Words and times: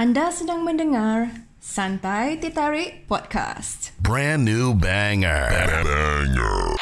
Anda 0.00 0.32
sedang 0.32 0.64
mendengar 0.64 1.28
Santai 1.60 2.40
Tertarik 2.40 3.04
Podcast. 3.04 3.92
Brand 4.00 4.48
new 4.48 4.72
banger. 4.72 5.52
Banger. 5.52 6.72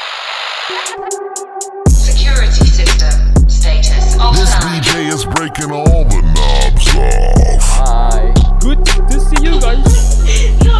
Security 1.90 2.62
system 2.62 3.34
status 3.50 4.14
This 4.14 4.54
offline. 4.54 4.70
DJ 4.70 5.10
is 5.10 5.26
breaking 5.34 5.74
all 5.74 6.06
the 6.06 6.22
knobs 6.30 6.86
off. 6.94 7.66
Hi. 7.82 8.30
Good 8.62 8.86
to 8.86 9.18
see 9.18 9.42
you 9.42 9.58
guys. 9.58 10.22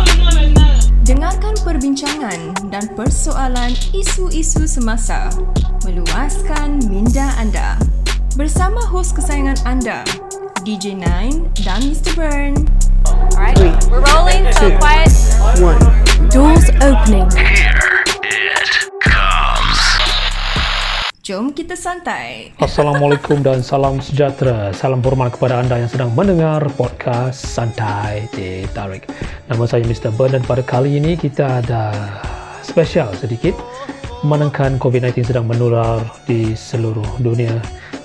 Dengarkan 1.10 1.58
perbincangan 1.66 2.70
dan 2.70 2.86
persoalan 2.94 3.74
isu-isu 3.90 4.62
semasa. 4.70 5.26
Meluaskan 5.82 6.86
minda 6.86 7.34
anda. 7.34 7.74
Bersama 8.38 8.78
hos 8.86 9.10
kesayangan 9.10 9.58
anda, 9.66 10.06
DJ 10.68 11.00
Nine 11.00 11.48
dan 11.64 11.80
Mr. 11.80 12.12
Burn. 12.12 12.52
Alright, 13.08 13.56
we're 13.88 14.04
rolling, 14.04 14.44
so 14.52 14.68
quiet. 14.76 15.08
Doors 16.28 16.68
opening. 16.84 17.24
It 17.40 17.80
comes. 19.00 19.80
Jom 21.24 21.56
kita 21.56 21.72
santai. 21.72 22.52
Assalamualaikum 22.60 23.40
dan 23.40 23.64
salam 23.64 23.96
sejahtera. 24.04 24.68
Salam 24.76 25.00
hormat 25.00 25.40
kepada 25.40 25.56
anda 25.64 25.80
yang 25.80 25.88
sedang 25.88 26.12
mendengar 26.12 26.60
podcast 26.76 27.48
Santai 27.48 28.28
Teh 28.36 28.68
Tarik. 28.76 29.08
Nama 29.48 29.64
saya 29.64 29.80
Mr. 29.88 30.12
Burn 30.20 30.36
dan 30.36 30.44
pada 30.44 30.60
kali 30.60 31.00
ini 31.00 31.16
kita 31.16 31.64
ada 31.64 31.96
spesial 32.60 33.08
sedikit 33.16 33.56
menekan 34.20 34.76
COVID-19 34.76 35.32
sedang 35.32 35.48
menular 35.48 36.04
di 36.28 36.52
seluruh 36.52 37.08
dunia. 37.24 37.56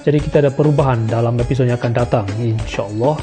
Jadi 0.04 0.18
kita 0.20 0.44
ada 0.44 0.52
perubahan 0.52 1.08
dalam 1.08 1.40
episod 1.40 1.64
yang 1.64 1.80
akan 1.80 1.94
datang 1.96 2.26
insya-Allah. 2.40 3.16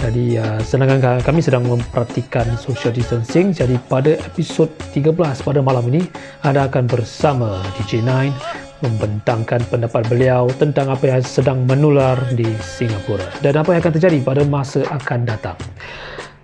Jadi 0.00 0.36
uh, 0.36 0.60
sedangkan 0.60 1.22
kami 1.24 1.40
sedang 1.40 1.64
memperhatikan 1.64 2.44
social 2.60 2.92
distancing 2.92 3.54
jadi 3.56 3.78
pada 3.88 4.20
episod 4.20 4.68
13 4.92 5.16
pada 5.16 5.64
malam 5.64 5.86
ini 5.88 6.04
anda 6.44 6.68
akan 6.68 6.84
bersama 6.90 7.62
DJ 7.78 8.04
9 8.04 8.84
membentangkan 8.84 9.64
pendapat 9.72 10.04
beliau 10.12 10.52
tentang 10.60 10.92
apa 10.92 11.08
yang 11.08 11.24
sedang 11.24 11.64
menular 11.64 12.20
di 12.36 12.44
Singapura 12.60 13.24
dan 13.40 13.56
apa 13.56 13.72
yang 13.72 13.80
akan 13.80 13.94
terjadi 13.96 14.18
pada 14.20 14.42
masa 14.44 14.84
akan 14.92 15.24
datang. 15.24 15.56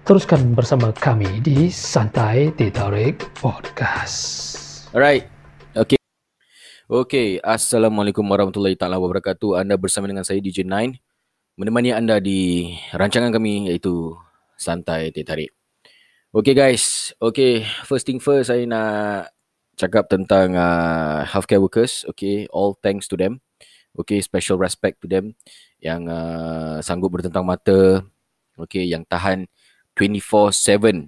Teruskan 0.08 0.56
bersama 0.56 0.90
kami 0.96 1.44
di 1.44 1.68
Santai 1.68 2.56
Ditarik 2.56 3.20
Podcast. 3.36 4.88
Alright. 4.96 5.28
Okay. 5.76 5.99
Okay. 6.90 7.38
Assalamualaikum 7.38 8.26
warahmatullahi 8.26 8.74
taala 8.74 8.98
wabarakatuh. 8.98 9.62
Anda 9.62 9.78
bersama 9.78 10.10
dengan 10.10 10.26
saya 10.26 10.42
DJ 10.42 10.66
Nine 10.66 10.98
menemani 11.54 11.94
anda 11.94 12.18
di 12.18 12.66
rancangan 12.90 13.30
kami 13.30 13.70
iaitu 13.70 14.18
Santai 14.58 15.14
Teh 15.14 15.22
Tarik. 15.22 15.54
Okay 16.34 16.50
guys. 16.50 17.14
Okay. 17.22 17.62
First 17.86 18.10
thing 18.10 18.18
first 18.18 18.50
saya 18.50 18.66
nak 18.66 19.30
cakap 19.78 20.10
tentang 20.10 20.58
uh, 20.58 21.22
healthcare 21.30 21.62
workers. 21.62 22.02
Okay. 22.10 22.50
All 22.50 22.74
thanks 22.82 23.06
to 23.06 23.14
them. 23.14 23.38
Okay. 23.94 24.18
Special 24.18 24.58
respect 24.58 24.98
to 24.98 25.06
them 25.06 25.38
yang 25.78 26.10
uh, 26.10 26.82
sanggup 26.82 27.14
bertentang 27.14 27.46
mata. 27.46 28.02
Okay. 28.66 28.82
Yang 28.90 29.06
tahan 29.06 29.38
24/7. 29.94 31.06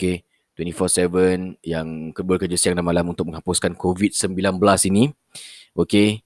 Okay. 0.00 0.24
24/7 0.56 1.56
yang 1.64 2.12
bekerja 2.12 2.56
siang 2.60 2.76
dan 2.76 2.84
malam 2.84 3.08
untuk 3.08 3.32
menghapuskan 3.32 3.72
COVID-19 3.76 4.60
ini. 4.88 5.12
Okay. 5.72 6.20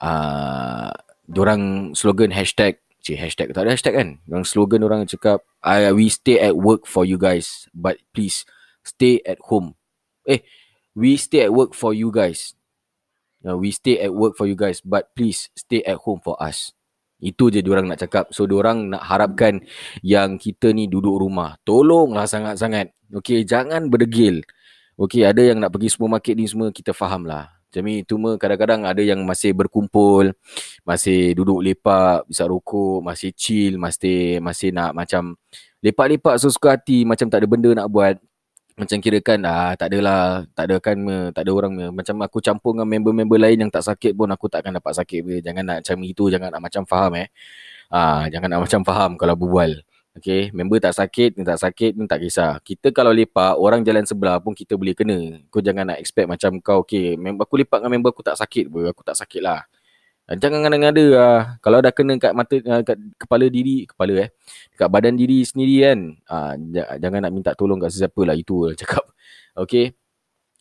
Uh, 0.00 0.88
diorang 1.28 1.92
slogan 1.92 2.32
hashtag 2.32 2.80
Cik 3.00 3.16
hashtag 3.16 3.48
tak 3.56 3.64
ada 3.64 3.72
hashtag 3.72 3.96
kan 3.96 4.08
Diorang 4.28 4.44
slogan 4.44 4.84
orang 4.84 5.08
cakap 5.08 5.40
I, 5.64 5.88
We 5.92 6.12
stay 6.12 6.36
at 6.36 6.56
work 6.56 6.84
for 6.84 7.08
you 7.08 7.16
guys 7.16 7.68
But 7.72 8.00
please 8.12 8.44
Stay 8.84 9.24
at 9.24 9.40
home 9.48 9.76
Eh 10.28 10.44
We 10.92 11.16
stay 11.16 11.48
at 11.48 11.52
work 11.52 11.72
for 11.72 11.96
you 11.96 12.12
guys 12.12 12.52
uh, 13.44 13.56
We 13.56 13.72
stay 13.72 14.00
at 14.04 14.12
work 14.12 14.36
for 14.36 14.44
you 14.44 14.56
guys 14.56 14.84
But 14.84 15.16
please 15.16 15.48
Stay 15.56 15.80
at 15.88 16.04
home 16.04 16.20
for 16.20 16.36
us 16.40 16.76
Itu 17.20 17.52
je 17.52 17.60
diorang 17.60 17.86
nak 17.86 18.00
cakap. 18.00 18.32
So 18.32 18.48
diorang 18.48 18.96
nak 18.96 19.04
harapkan 19.04 19.60
Yang 20.00 20.50
kita 20.50 20.72
ni 20.72 20.88
duduk 20.88 21.20
rumah. 21.20 21.60
Tolonglah 21.62 22.24
sangat-sangat. 22.24 22.96
Okay 23.12 23.44
jangan 23.44 23.92
berdegil. 23.92 24.42
Okay 24.96 25.28
ada 25.28 25.40
yang 25.44 25.60
nak 25.60 25.72
pergi 25.72 25.92
supermarket 25.92 26.34
ni 26.36 26.48
semua 26.48 26.72
Kita 26.72 26.92
faham 26.96 27.24
lah 27.28 27.60
macam 27.70 27.86
ni 27.86 28.02
cuma 28.02 28.34
kadang-kadang 28.34 28.82
ada 28.82 28.98
yang 28.98 29.22
masih 29.22 29.54
berkumpul, 29.54 30.34
masih 30.82 31.38
duduk 31.38 31.62
lepak, 31.62 32.26
bisa 32.26 32.42
rokok, 32.50 32.98
masih 32.98 33.30
chill, 33.30 33.78
masih 33.78 34.42
masih 34.42 34.74
nak 34.74 34.90
macam 34.90 35.38
lepak-lepak 35.78 36.34
sesuka 36.42 36.74
hati, 36.74 37.06
macam 37.06 37.30
tak 37.30 37.38
ada 37.38 37.46
benda 37.46 37.70
nak 37.70 37.86
buat. 37.86 38.18
Macam 38.80 38.96
kira 39.04 39.20
kan 39.20 39.44
ah 39.44 39.76
tak 39.76 39.92
adalah, 39.92 40.48
tak 40.56 40.64
ada 40.72 40.76
kan 40.80 40.96
me, 40.96 41.28
tak 41.36 41.44
ada 41.44 41.50
orang 41.52 41.72
me. 41.76 41.86
Macam 41.92 42.16
aku 42.24 42.40
campur 42.40 42.72
dengan 42.72 42.88
member-member 42.88 43.36
lain 43.36 43.68
yang 43.68 43.70
tak 43.72 43.84
sakit 43.84 44.16
pun 44.16 44.24
aku 44.32 44.48
takkan 44.48 44.72
dapat 44.72 44.96
sakit 44.96 45.20
be. 45.20 45.34
Jangan 45.44 45.64
nak 45.68 45.78
macam 45.84 45.98
itu, 46.08 46.24
jangan 46.32 46.48
nak 46.48 46.62
macam 46.64 46.82
faham 46.88 47.12
eh. 47.20 47.28
Ah 47.92 48.24
jangan 48.32 48.48
nak 48.56 48.60
macam 48.64 48.80
faham 48.88 49.10
kalau 49.20 49.36
berbual. 49.36 49.84
Okay, 50.10 50.50
member 50.50 50.82
tak 50.82 50.98
sakit, 50.98 51.38
tak 51.46 51.58
sakit, 51.62 51.94
ni 51.94 52.04
tak 52.10 52.18
kisah. 52.24 52.58
Kita 52.66 52.90
kalau 52.90 53.14
lepak, 53.14 53.54
orang 53.54 53.86
jalan 53.86 54.02
sebelah 54.02 54.42
pun 54.42 54.58
kita 54.58 54.74
boleh 54.74 54.90
kena. 54.90 55.38
Kau 55.54 55.62
jangan 55.62 55.86
nak 55.86 56.02
expect 56.02 56.26
macam 56.26 56.58
kau, 56.58 56.82
okay, 56.82 57.14
member 57.14 57.46
aku 57.46 57.62
lepak 57.62 57.78
dengan 57.78 57.94
member 57.94 58.10
aku 58.10 58.24
tak 58.26 58.34
sakit 58.34 58.66
pun, 58.66 58.90
aku 58.90 59.06
tak 59.06 59.14
sakit 59.14 59.38
lah. 59.38 59.62
Jangan 60.30 60.62
ngada-ngada 60.62 61.06
lah. 61.10 61.38
Kalau 61.58 61.82
dah 61.82 61.90
kena 61.90 62.14
kat 62.14 62.30
mata, 62.30 62.54
kat 62.86 62.98
kepala 63.18 63.50
diri, 63.50 63.82
kepala 63.90 64.26
eh, 64.26 64.30
kat 64.78 64.86
badan 64.86 65.18
diri 65.18 65.42
sendiri 65.42 65.90
kan, 65.90 65.98
ah, 66.30 66.54
jangan 67.02 67.26
nak 67.26 67.32
minta 67.34 67.50
tolong 67.58 67.82
kat 67.82 67.90
sesiapa 67.90 68.22
lah, 68.22 68.38
itu 68.38 68.70
lah 68.70 68.74
cakap. 68.78 69.02
Okay, 69.58 69.92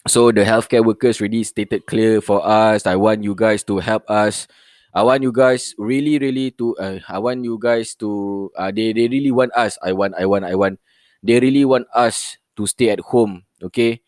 so 0.09 0.34
the 0.34 0.41
healthcare 0.41 0.84
workers 0.84 1.22
really 1.22 1.46
stated 1.46 1.85
clear 1.85 2.19
for 2.19 2.41
us. 2.41 2.90
I 2.90 2.97
want 2.97 3.22
you 3.22 3.38
guys 3.38 3.62
to 3.69 3.78
help 3.78 4.03
us. 4.09 4.50
I 4.91 5.06
want 5.06 5.22
you 5.22 5.31
guys 5.31 5.78
really, 5.78 6.18
really 6.18 6.50
to. 6.57 6.74
Uh, 6.75 6.97
I 7.06 7.22
want 7.22 7.46
you 7.46 7.62
guys 7.62 7.94
to. 8.01 8.50
Uh, 8.57 8.74
they 8.74 8.91
they 8.91 9.06
really 9.06 9.30
want 9.30 9.53
us. 9.53 9.78
I 9.86 9.94
want. 9.94 10.18
I 10.18 10.25
want. 10.25 10.50
I 10.50 10.57
want. 10.57 10.81
They 11.22 11.38
really 11.38 11.63
want 11.63 11.86
us 11.94 12.41
to 12.57 12.66
stay 12.66 12.90
at 12.90 13.00
home. 13.13 13.46
Okay. 13.62 14.01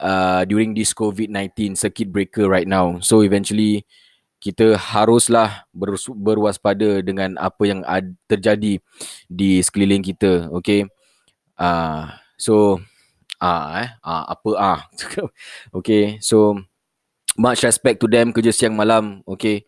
Uh, 0.00 0.48
during 0.48 0.72
this 0.72 0.96
COVID 0.96 1.28
19 1.28 1.76
circuit 1.76 2.08
breaker 2.08 2.48
right 2.48 2.66
now. 2.66 2.96
So 3.04 3.20
eventually 3.20 3.84
kita 4.38 4.78
haruslah 4.78 5.66
ber, 5.74 5.98
berwaspada 6.14 7.02
dengan 7.02 7.34
apa 7.38 7.62
yang 7.66 7.80
ad, 7.86 8.14
terjadi 8.30 8.78
di 9.26 9.50
sekeliling 9.60 10.02
kita. 10.02 10.50
Okay. 10.62 10.86
Uh, 11.58 12.06
so 12.38 12.78
ah 13.38 13.50
uh, 13.50 13.66
eh 13.82 13.88
uh, 14.02 14.24
apa 14.34 14.50
ah 14.58 14.80
uh. 15.22 15.30
okay 15.74 16.18
so 16.22 16.58
much 17.38 17.62
respect 17.62 18.02
to 18.02 18.10
them 18.10 18.34
kerja 18.34 18.50
siang 18.50 18.74
malam 18.74 19.22
okay 19.26 19.66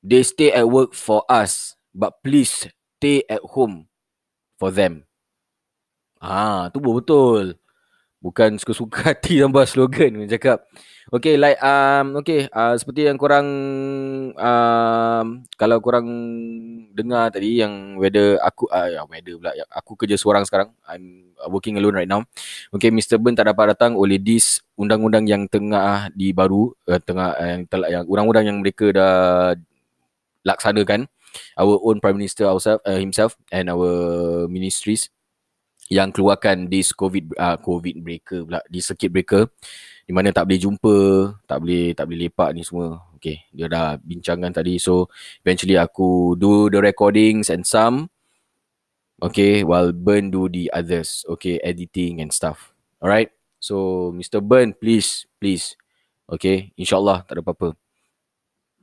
They 0.00 0.24
stay 0.24 0.48
at 0.48 0.64
work 0.64 0.96
for 0.96 1.28
us, 1.28 1.76
but 1.92 2.24
please 2.24 2.64
stay 2.96 3.20
at 3.28 3.44
home 3.44 3.84
for 4.56 4.72
them. 4.72 5.04
Ah, 6.16 6.72
tu 6.72 6.80
betul. 6.80 7.59
Bukan 8.20 8.60
suka-suka 8.60 9.00
hati 9.16 9.40
tambah 9.40 9.64
slogan 9.64 10.20
yang 10.20 10.28
cakap. 10.28 10.68
Okay, 11.10 11.34
like 11.34 11.58
um 11.58 12.22
okay, 12.22 12.46
uh, 12.54 12.78
seperti 12.78 13.10
yang 13.10 13.18
korang 13.18 13.48
um 14.36 15.26
kalau 15.58 15.82
korang 15.82 16.06
dengar 16.94 17.34
tadi 17.34 17.58
yang 17.58 17.98
whether 17.98 18.38
aku 18.44 18.70
uh, 18.70 19.02
whether 19.10 19.34
pula 19.34 19.50
aku 19.74 19.98
kerja 19.98 20.14
seorang 20.20 20.46
sekarang. 20.46 20.70
I'm 20.86 21.34
working 21.48 21.80
alone 21.80 21.96
right 21.96 22.06
now. 22.06 22.22
Okay, 22.70 22.92
Mr. 22.92 23.16
Ben 23.16 23.34
tak 23.34 23.50
dapat 23.50 23.74
datang 23.74 23.96
oleh 23.96 24.20
this 24.20 24.60
undang-undang 24.76 25.24
yang 25.26 25.48
tengah 25.48 26.12
di 26.14 26.30
baru 26.30 26.70
uh, 26.86 27.00
tengah 27.00 27.34
uh, 27.34 27.48
yang 27.58 27.62
telah 27.66 27.88
yang 27.88 28.04
undang-undang 28.06 28.44
yang 28.46 28.58
mereka 28.60 28.92
dah 28.92 29.56
laksanakan 30.44 31.08
our 31.56 31.78
own 31.82 31.98
prime 31.98 32.18
minister 32.18 32.46
ourselves 32.46 32.82
uh, 32.86 32.98
himself 32.98 33.34
and 33.50 33.70
our 33.70 33.90
ministries 34.46 35.10
yang 35.90 36.14
keluarkan 36.14 36.70
this 36.70 36.94
covid 36.94 37.34
uh, 37.34 37.58
covid 37.58 37.98
breaker 37.98 38.46
pula 38.46 38.62
di 38.70 38.78
circuit 38.78 39.10
breaker 39.10 39.50
di 40.06 40.14
mana 40.14 40.30
tak 40.30 40.46
boleh 40.46 40.62
jumpa 40.62 40.96
tak 41.50 41.58
boleh 41.58 41.84
tak 41.98 42.06
boleh 42.06 42.30
lepak 42.30 42.50
ni 42.54 42.62
semua. 42.62 43.02
Okay 43.18 43.42
dia 43.50 43.66
dah 43.66 43.98
bincangkan 43.98 44.54
tadi. 44.54 44.78
So 44.78 45.10
eventually 45.42 45.74
aku 45.74 46.38
do 46.38 46.70
the 46.70 46.78
recordings 46.78 47.50
and 47.50 47.66
some 47.66 48.06
okay 49.18 49.66
while 49.66 49.90
Burn 49.90 50.30
do 50.30 50.46
the 50.46 50.70
others 50.70 51.26
okay 51.26 51.58
editing 51.66 52.22
and 52.22 52.30
stuff. 52.30 52.70
Alright? 53.02 53.34
So 53.58 54.08
Mr 54.14 54.38
Burn 54.38 54.78
please 54.78 55.26
please 55.42 55.74
okay 56.30 56.70
insyaallah 56.78 57.26
tak 57.26 57.34
ada 57.34 57.42
apa-apa. 57.42 57.74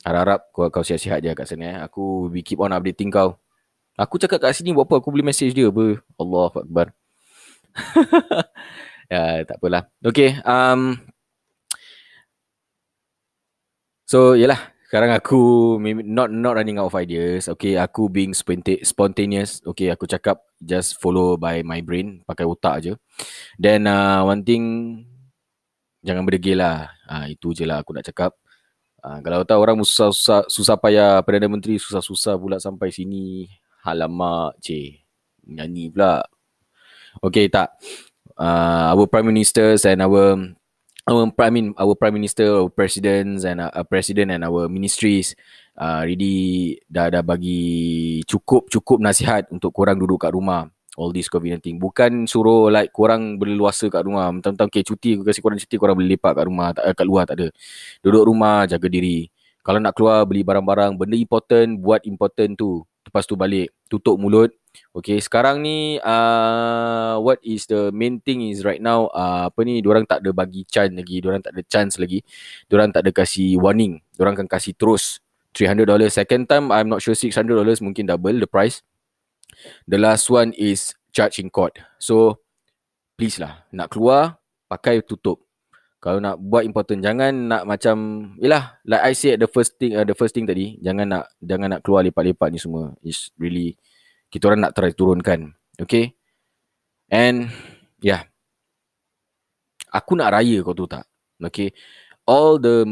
Harap-harap 0.04 0.42
kau, 0.52 0.68
kau 0.68 0.84
sihat-sihat 0.84 1.24
je 1.24 1.32
kat 1.34 1.48
sana 1.48 1.66
eh. 1.72 1.78
Aku 1.88 2.28
we 2.28 2.44
keep 2.44 2.60
on 2.60 2.76
updating 2.76 3.10
kau. 3.10 3.40
Aku 3.98 4.22
cakap 4.22 4.38
kat 4.38 4.54
sini 4.54 4.78
buat 4.78 4.86
apa? 4.86 5.02
Aku 5.02 5.10
boleh 5.10 5.26
message 5.26 5.58
dia 5.58 5.74
apa? 5.74 5.98
Allah 6.22 6.54
Akbar. 6.54 6.88
ya, 9.12 9.42
tak 9.42 9.58
apalah. 9.58 9.90
Okay. 10.06 10.38
Um, 10.46 11.02
so, 14.06 14.38
yelah. 14.38 14.78
sekarang 14.88 15.12
aku 15.12 15.76
not 16.08 16.32
not 16.32 16.56
running 16.56 16.80
out 16.80 16.88
of 16.88 16.96
ideas. 16.96 17.52
Okay, 17.52 17.76
aku 17.76 18.08
being 18.08 18.32
sponta- 18.32 18.80
spontaneous. 18.88 19.60
Okay, 19.68 19.92
aku 19.92 20.08
cakap 20.08 20.40
just 20.64 20.96
follow 21.04 21.36
by 21.36 21.60
my 21.60 21.84
brain, 21.84 22.24
pakai 22.24 22.48
otak 22.48 22.76
je. 22.80 22.94
Then 23.60 23.84
uh, 23.84 24.24
one 24.24 24.48
thing 24.48 24.64
jangan 26.08 26.24
berdegil 26.24 26.64
lah. 26.64 26.88
Uh, 27.04 27.28
itu 27.36 27.52
je 27.52 27.68
lah 27.68 27.84
aku 27.84 27.92
nak 27.92 28.08
cakap. 28.08 28.32
Uh, 29.04 29.20
kalau 29.20 29.44
tahu 29.44 29.60
orang 29.60 29.76
susah-susah 29.84 30.48
susah 30.48 30.80
payah 30.80 31.20
Perdana 31.20 31.52
Menteri 31.52 31.76
susah-susah 31.76 32.40
pula 32.40 32.56
sampai 32.64 32.88
sini. 32.88 33.52
Halamak, 33.86 34.58
cik. 34.64 35.04
Nyanyi 35.48 35.92
pula. 35.92 36.24
Okay, 37.22 37.52
tak. 37.52 37.78
Uh, 38.38 38.94
our 38.94 39.06
Prime 39.10 39.30
Ministers 39.30 39.86
and 39.86 40.06
our 40.06 40.38
our 41.08 41.24
prime 41.32 41.54
mean 41.56 41.68
our 41.80 41.96
prime 41.96 42.20
minister 42.20 42.68
our 42.68 42.68
presidents 42.68 43.48
and 43.48 43.64
uh, 43.64 43.72
uh, 43.72 43.88
president 43.88 44.28
and 44.28 44.44
our 44.44 44.68
ministries 44.68 45.40
uh, 45.80 46.04
really 46.04 46.76
dah 46.92 47.08
dah 47.08 47.24
bagi 47.24 48.20
cukup 48.28 48.68
cukup 48.68 49.00
nasihat 49.00 49.48
untuk 49.56 49.72
korang 49.72 49.96
duduk 49.96 50.28
kat 50.28 50.36
rumah. 50.36 50.68
All 50.98 51.14
this 51.14 51.30
COVID-19 51.30 51.78
bukan 51.78 52.26
suruh 52.26 52.74
like 52.74 52.92
korang 52.92 53.40
berleluasa 53.40 53.88
kat 53.88 54.04
rumah. 54.04 54.28
Mentang-mentang 54.34 54.68
okay 54.68 54.84
cuti 54.84 55.16
aku 55.16 55.24
kasi 55.30 55.40
korang 55.40 55.58
cuti 55.62 55.76
korang 55.80 55.96
boleh 55.96 56.18
lepak 56.18 56.34
kat 56.36 56.46
rumah. 56.50 56.68
Tak, 56.76 56.84
kat 56.92 57.06
luar 57.08 57.24
tak 57.24 57.36
ada. 57.40 57.48
Duduk 58.04 58.24
rumah 58.28 58.68
jaga 58.68 58.88
diri. 58.92 59.30
Kalau 59.64 59.80
nak 59.80 59.94
keluar 59.96 60.26
beli 60.28 60.42
barang-barang 60.44 60.98
benda 60.98 61.16
important 61.16 61.80
buat 61.80 62.02
important 62.04 62.52
tu 62.58 62.84
lepas 63.18 63.26
tu 63.26 63.34
balik 63.34 63.74
tutup 63.90 64.22
mulut 64.22 64.54
Okay, 64.94 65.18
sekarang 65.18 65.62
ni 65.62 65.98
uh, 66.02 67.18
what 67.22 67.42
is 67.42 67.66
the 67.70 67.90
main 67.94 68.22
thing 68.22 68.46
is 68.46 68.62
right 68.62 68.82
now 68.82 69.10
uh, 69.14 69.50
apa 69.50 69.66
ni 69.66 69.82
diorang 69.82 70.06
tak 70.06 70.22
ada 70.22 70.34
bagi 70.34 70.66
chance 70.70 70.94
lagi, 70.94 71.22
diorang 71.22 71.42
tak 71.42 71.54
ada 71.58 71.64
chance 71.66 71.98
lagi. 71.98 72.22
Diorang 72.70 72.94
tak 72.94 73.06
ada 73.06 73.12
kasih 73.14 73.58
warning. 73.58 74.02
Diorang 74.18 74.38
akan 74.38 74.50
kasih 74.50 74.78
terus 74.78 75.22
$300 75.58 75.90
second 76.14 76.46
time 76.46 76.70
I'm 76.70 76.90
not 76.90 77.02
sure 77.02 77.18
$600 77.18 77.34
mungkin 77.82 78.06
double 78.06 78.38
the 78.38 78.50
price. 78.50 78.86
The 79.90 79.98
last 79.98 80.30
one 80.30 80.54
is 80.54 80.94
charge 81.10 81.42
in 81.42 81.50
court. 81.50 81.82
So 81.98 82.42
please 83.18 83.42
lah 83.42 83.66
nak 83.74 83.94
keluar 83.94 84.38
pakai 84.70 85.02
tutup. 85.02 85.47
Kalau 85.98 86.22
nak 86.22 86.38
buat 86.38 86.62
important 86.62 87.02
jangan 87.02 87.34
nak 87.50 87.66
macam 87.66 88.30
yalah 88.38 88.78
like 88.86 89.02
I 89.02 89.14
said 89.18 89.42
the 89.42 89.50
first 89.50 89.82
thing 89.82 89.98
uh, 89.98 90.06
the 90.06 90.14
first 90.14 90.38
thing 90.38 90.46
tadi 90.46 90.78
jangan 90.78 91.10
nak 91.10 91.26
jangan 91.42 91.74
nak 91.74 91.82
keluar 91.82 92.06
lepak-lepak 92.06 92.54
ni 92.54 92.62
semua. 92.62 92.94
It's 93.02 93.34
really 93.42 93.82
kita 94.30 94.52
orang 94.52 94.68
nak 94.68 94.76
try 94.78 94.92
turunkan. 94.94 95.58
Okay. 95.82 96.14
And 97.08 97.50
yeah. 98.04 98.28
Aku 99.90 100.20
nak 100.20 100.36
raya 100.36 100.60
kau 100.62 100.76
tu 100.76 100.86
tak? 100.86 101.08
Okay. 101.40 101.72
All 102.28 102.60
the 102.60 102.84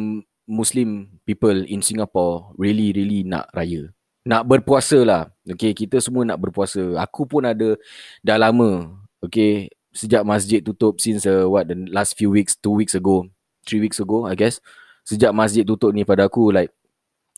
Muslim 0.48 1.20
people 1.28 1.66
in 1.68 1.84
Singapore 1.84 2.56
really 2.56 2.96
really 2.96 3.22
nak 3.22 3.52
raya. 3.52 3.92
Nak 4.26 4.48
berpuasa 4.50 5.06
lah. 5.06 5.24
Okay. 5.46 5.76
Kita 5.78 6.02
semua 6.02 6.26
nak 6.26 6.42
berpuasa. 6.42 6.98
Aku 6.98 7.30
pun 7.30 7.46
ada 7.46 7.78
dah 8.26 8.38
lama. 8.40 8.98
Okay. 9.22 9.70
Sejak 9.96 10.28
masjid 10.28 10.60
tutup 10.60 11.00
since 11.00 11.24
uh, 11.24 11.48
what 11.48 11.72
the 11.72 11.88
last 11.88 12.20
few 12.20 12.28
weeks, 12.28 12.60
two 12.60 12.76
weeks 12.76 13.00
ago, 13.00 13.32
three 13.64 13.80
weeks 13.80 14.04
ago 14.04 14.28
I 14.28 14.36
guess. 14.36 14.60
Sejak 15.08 15.32
masjid 15.32 15.64
tutup 15.64 15.96
ni 15.96 16.04
pada 16.04 16.28
aku 16.28 16.52
like 16.52 16.76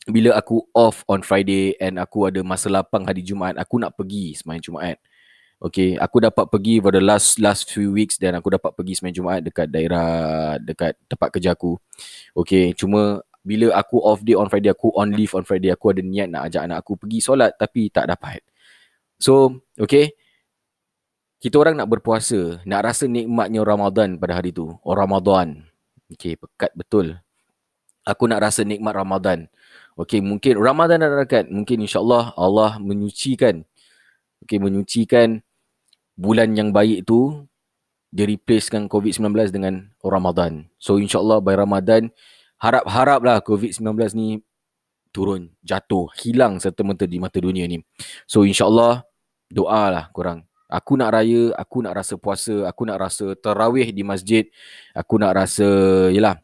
bila 0.08 0.34
aku 0.34 0.64
off 0.72 1.04
on 1.06 1.20
Friday 1.20 1.76
and 1.78 2.00
aku 2.00 2.26
ada 2.26 2.40
masa 2.40 2.72
lapang 2.72 3.04
hari 3.04 3.20
Jumaat, 3.20 3.60
aku 3.60 3.76
nak 3.76 3.94
pergi 3.94 4.34
semain 4.34 4.58
Jumaat. 4.58 4.96
Okay, 5.58 5.98
aku 5.98 6.22
dapat 6.22 6.46
pergi 6.48 6.78
for 6.78 6.94
the 6.94 7.02
last 7.02 7.36
last 7.42 7.66
few 7.68 7.90
weeks 7.90 8.14
dan 8.16 8.38
aku 8.38 8.48
dapat 8.48 8.72
pergi 8.72 8.94
semain 8.94 9.12
Jumaat 9.12 9.42
dekat 9.44 9.68
daerah, 9.68 10.56
dekat 10.58 10.96
tempat 11.10 11.28
kerja 11.34 11.52
aku. 11.52 11.76
Okay, 12.32 12.72
cuma 12.78 13.20
bila 13.44 13.74
aku 13.76 14.00
off 14.00 14.24
day 14.24 14.38
on 14.38 14.48
Friday, 14.48 14.70
aku 14.70 14.94
on 14.96 15.12
leave 15.12 15.34
on 15.34 15.44
Friday, 15.44 15.68
aku 15.74 15.92
ada 15.92 16.00
niat 16.00 16.30
nak 16.30 16.48
ajak 16.48 16.62
anak 16.66 16.78
aku 16.82 16.94
pergi 16.96 17.18
solat 17.20 17.52
tapi 17.58 17.90
tak 17.92 18.08
dapat. 18.08 18.40
So, 19.18 19.66
okay, 19.76 20.14
kita 21.38 21.54
orang 21.62 21.78
nak 21.78 21.90
berpuasa, 21.90 22.58
nak 22.66 22.82
rasa 22.82 23.06
nikmatnya 23.06 23.62
Ramadan 23.62 24.18
pada 24.18 24.38
hari 24.38 24.50
tu. 24.50 24.74
Oh, 24.82 24.94
Ramadan. 24.94 25.62
Okay, 26.10 26.34
pekat 26.34 26.74
betul. 26.74 27.14
Aku 28.02 28.26
nak 28.26 28.42
rasa 28.42 28.64
nikmat 28.64 28.96
Ramadan. 28.96 29.46
Okey, 29.98 30.24
mungkin 30.24 30.56
Ramadan 30.56 31.04
dah 31.04 31.10
dekat. 31.22 31.52
Mungkin 31.52 31.84
insyaAllah 31.84 32.32
Allah 32.34 32.80
menyucikan. 32.80 33.62
Okey, 34.46 34.56
menyucikan 34.56 35.44
bulan 36.16 36.56
yang 36.56 36.72
baik 36.72 37.04
tu. 37.04 37.44
Dia 38.08 38.24
replacekan 38.24 38.88
COVID-19 38.88 39.52
dengan 39.52 39.92
Ramadan. 40.00 40.64
So 40.80 40.96
insyaAllah 40.96 41.44
by 41.44 41.60
Ramadan, 41.60 42.08
harap-haraplah 42.56 43.44
COVID-19 43.44 43.84
ni 44.16 44.40
turun, 45.12 45.52
jatuh, 45.60 46.08
hilang 46.16 46.56
serta-merta 46.56 47.04
di 47.04 47.20
mata 47.20 47.36
dunia 47.36 47.68
ni. 47.68 47.84
So 48.24 48.48
insyaAllah, 48.48 49.04
doalah 49.52 50.08
korang. 50.16 50.47
Aku 50.68 51.00
nak 51.00 51.16
raya, 51.16 51.56
aku 51.56 51.80
nak 51.80 51.96
rasa 51.96 52.20
puasa, 52.20 52.68
aku 52.68 52.84
nak 52.84 53.00
rasa 53.00 53.32
terawih 53.40 53.88
di 53.88 54.04
masjid. 54.04 54.44
Aku 54.92 55.16
nak 55.16 55.32
rasa, 55.32 55.64
yelah, 56.12 56.36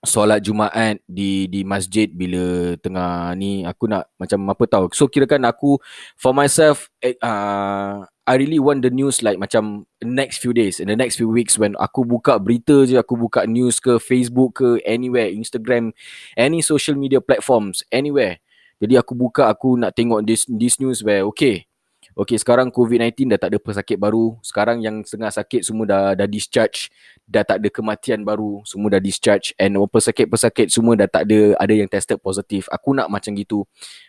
solat 0.00 0.40
Jumaat 0.40 0.96
di 1.04 1.44
di 1.52 1.60
masjid 1.60 2.08
bila 2.08 2.72
tengah 2.80 3.36
ni 3.36 3.68
aku 3.68 3.84
nak 3.84 4.08
macam 4.16 4.40
apa 4.48 4.64
tahu. 4.64 4.84
So 4.96 5.06
kirakan 5.12 5.44
aku 5.44 5.76
for 6.16 6.32
myself 6.32 6.88
uh, 7.04 8.08
I 8.24 8.34
really 8.40 8.62
want 8.62 8.80
the 8.80 8.92
news 8.92 9.20
like 9.20 9.36
macam 9.36 9.84
next 10.00 10.40
few 10.40 10.56
days 10.56 10.80
in 10.80 10.88
the 10.88 10.96
next 10.96 11.20
few 11.20 11.28
weeks 11.28 11.60
when 11.60 11.76
aku 11.76 12.08
buka 12.08 12.40
berita 12.40 12.88
je 12.88 12.96
aku 12.96 13.18
buka 13.18 13.44
news 13.44 13.76
ke 13.76 14.00
Facebook 14.00 14.64
ke 14.64 14.80
anywhere 14.88 15.28
Instagram 15.28 15.92
any 16.32 16.64
social 16.64 16.96
media 16.96 17.20
platforms 17.20 17.84
anywhere. 17.92 18.40
Jadi 18.80 18.96
aku 18.96 19.12
buka 19.12 19.52
aku 19.52 19.76
nak 19.76 19.92
tengok 19.92 20.24
this 20.24 20.48
this 20.48 20.80
news 20.80 21.04
where 21.04 21.28
okay 21.28 21.68
Okay 22.18 22.34
sekarang 22.42 22.74
COVID-19 22.74 23.30
dah 23.30 23.38
tak 23.38 23.54
ada 23.54 23.58
pesakit 23.62 23.94
baru. 23.94 24.34
Sekarang 24.42 24.82
yang 24.82 25.06
setengah 25.06 25.30
sakit 25.30 25.62
semua 25.62 25.84
dah, 25.86 26.04
dah 26.18 26.26
discharge. 26.26 26.90
Dah 27.30 27.46
tak 27.46 27.62
ada 27.62 27.70
kematian 27.70 28.26
baru 28.26 28.66
Semua 28.66 28.98
dah 28.98 29.02
discharge. 29.02 29.54
And 29.54 29.78
pesakit-pesakit 29.78 30.74
semua 30.74 30.98
dah 30.98 31.06
tak 31.06 31.30
ada 31.30 31.54
Ada 31.62 31.74
yang 31.78 31.86
tested 31.86 32.18
positif. 32.18 32.66
Aku 32.74 32.90
nak 32.90 33.06
macam 33.06 33.38
gitu. 33.38 33.62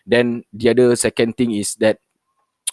Then 0.09 0.41
the 0.49 0.73
other 0.73 0.89
second 0.97 1.37
thing 1.37 1.53
is 1.53 1.77
that 1.77 2.01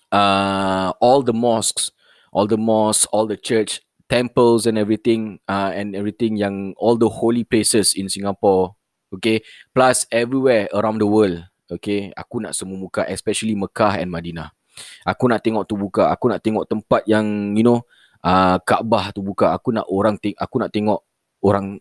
uh, 0.08 0.96
All 0.96 1.20
the 1.20 1.36
mosques 1.36 1.92
All 2.32 2.48
the 2.48 2.56
mosques 2.56 3.04
All 3.12 3.28
the 3.28 3.36
church 3.36 3.84
Temples 4.08 4.64
and 4.64 4.80
everything 4.80 5.44
uh, 5.44 5.76
And 5.76 5.92
everything 5.92 6.40
yang 6.40 6.72
All 6.80 6.96
the 6.96 7.12
holy 7.12 7.44
places 7.44 7.92
in 7.92 8.08
Singapore 8.08 8.72
Okay 9.12 9.44
Plus 9.76 10.08
everywhere 10.08 10.72
around 10.72 11.04
the 11.04 11.08
world 11.08 11.44
Okay 11.68 12.08
Aku 12.16 12.40
nak 12.40 12.56
semua 12.56 12.80
muka 12.80 13.04
Especially 13.04 13.52
Mekah 13.52 14.00
and 14.00 14.08
Madinah 14.08 14.56
Aku 15.04 15.24
nak 15.30 15.40
tengok 15.44 15.64
tu 15.64 15.74
buka. 15.78 16.10
Aku 16.12 16.30
nak 16.30 16.40
tengok 16.42 16.64
tempat 16.68 17.02
yang 17.08 17.54
you 17.54 17.64
know 17.64 17.82
uh, 18.22 18.56
Kaabah 18.62 19.14
tu 19.14 19.22
buka. 19.22 19.54
Aku 19.54 19.74
nak 19.74 19.86
orang 19.90 20.18
teng- 20.18 20.38
aku 20.38 20.56
nak 20.58 20.70
tengok 20.70 21.00
orang 21.42 21.78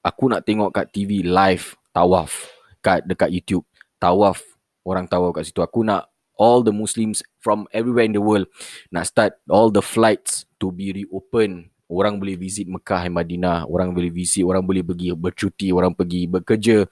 aku 0.00 0.24
nak 0.30 0.42
tengok 0.46 0.70
kat 0.72 0.86
TV 0.90 1.24
live 1.26 1.76
tawaf 1.90 2.50
kat 2.80 3.04
dekat 3.06 3.30
YouTube. 3.30 3.64
Tawaf 4.00 4.40
orang 4.86 5.06
tawaf 5.06 5.36
kat 5.36 5.48
situ. 5.48 5.60
Aku 5.60 5.84
nak 5.84 6.08
all 6.40 6.64
the 6.64 6.72
Muslims 6.72 7.20
from 7.44 7.68
everywhere 7.68 8.08
in 8.08 8.16
the 8.16 8.22
world 8.22 8.48
nak 8.88 9.04
start 9.04 9.36
all 9.52 9.68
the 9.68 9.84
flights 9.84 10.48
to 10.56 10.72
be 10.72 10.92
reopen. 10.92 11.68
Orang 11.90 12.22
boleh 12.22 12.38
visit 12.38 12.70
Mekah 12.70 13.10
dan 13.10 13.18
Madinah. 13.18 13.66
Orang 13.66 13.90
boleh 13.90 14.14
visit, 14.14 14.46
orang 14.46 14.62
boleh 14.62 14.86
pergi 14.86 15.10
bercuti, 15.10 15.74
orang 15.74 15.90
pergi 15.90 16.30
bekerja. 16.30 16.86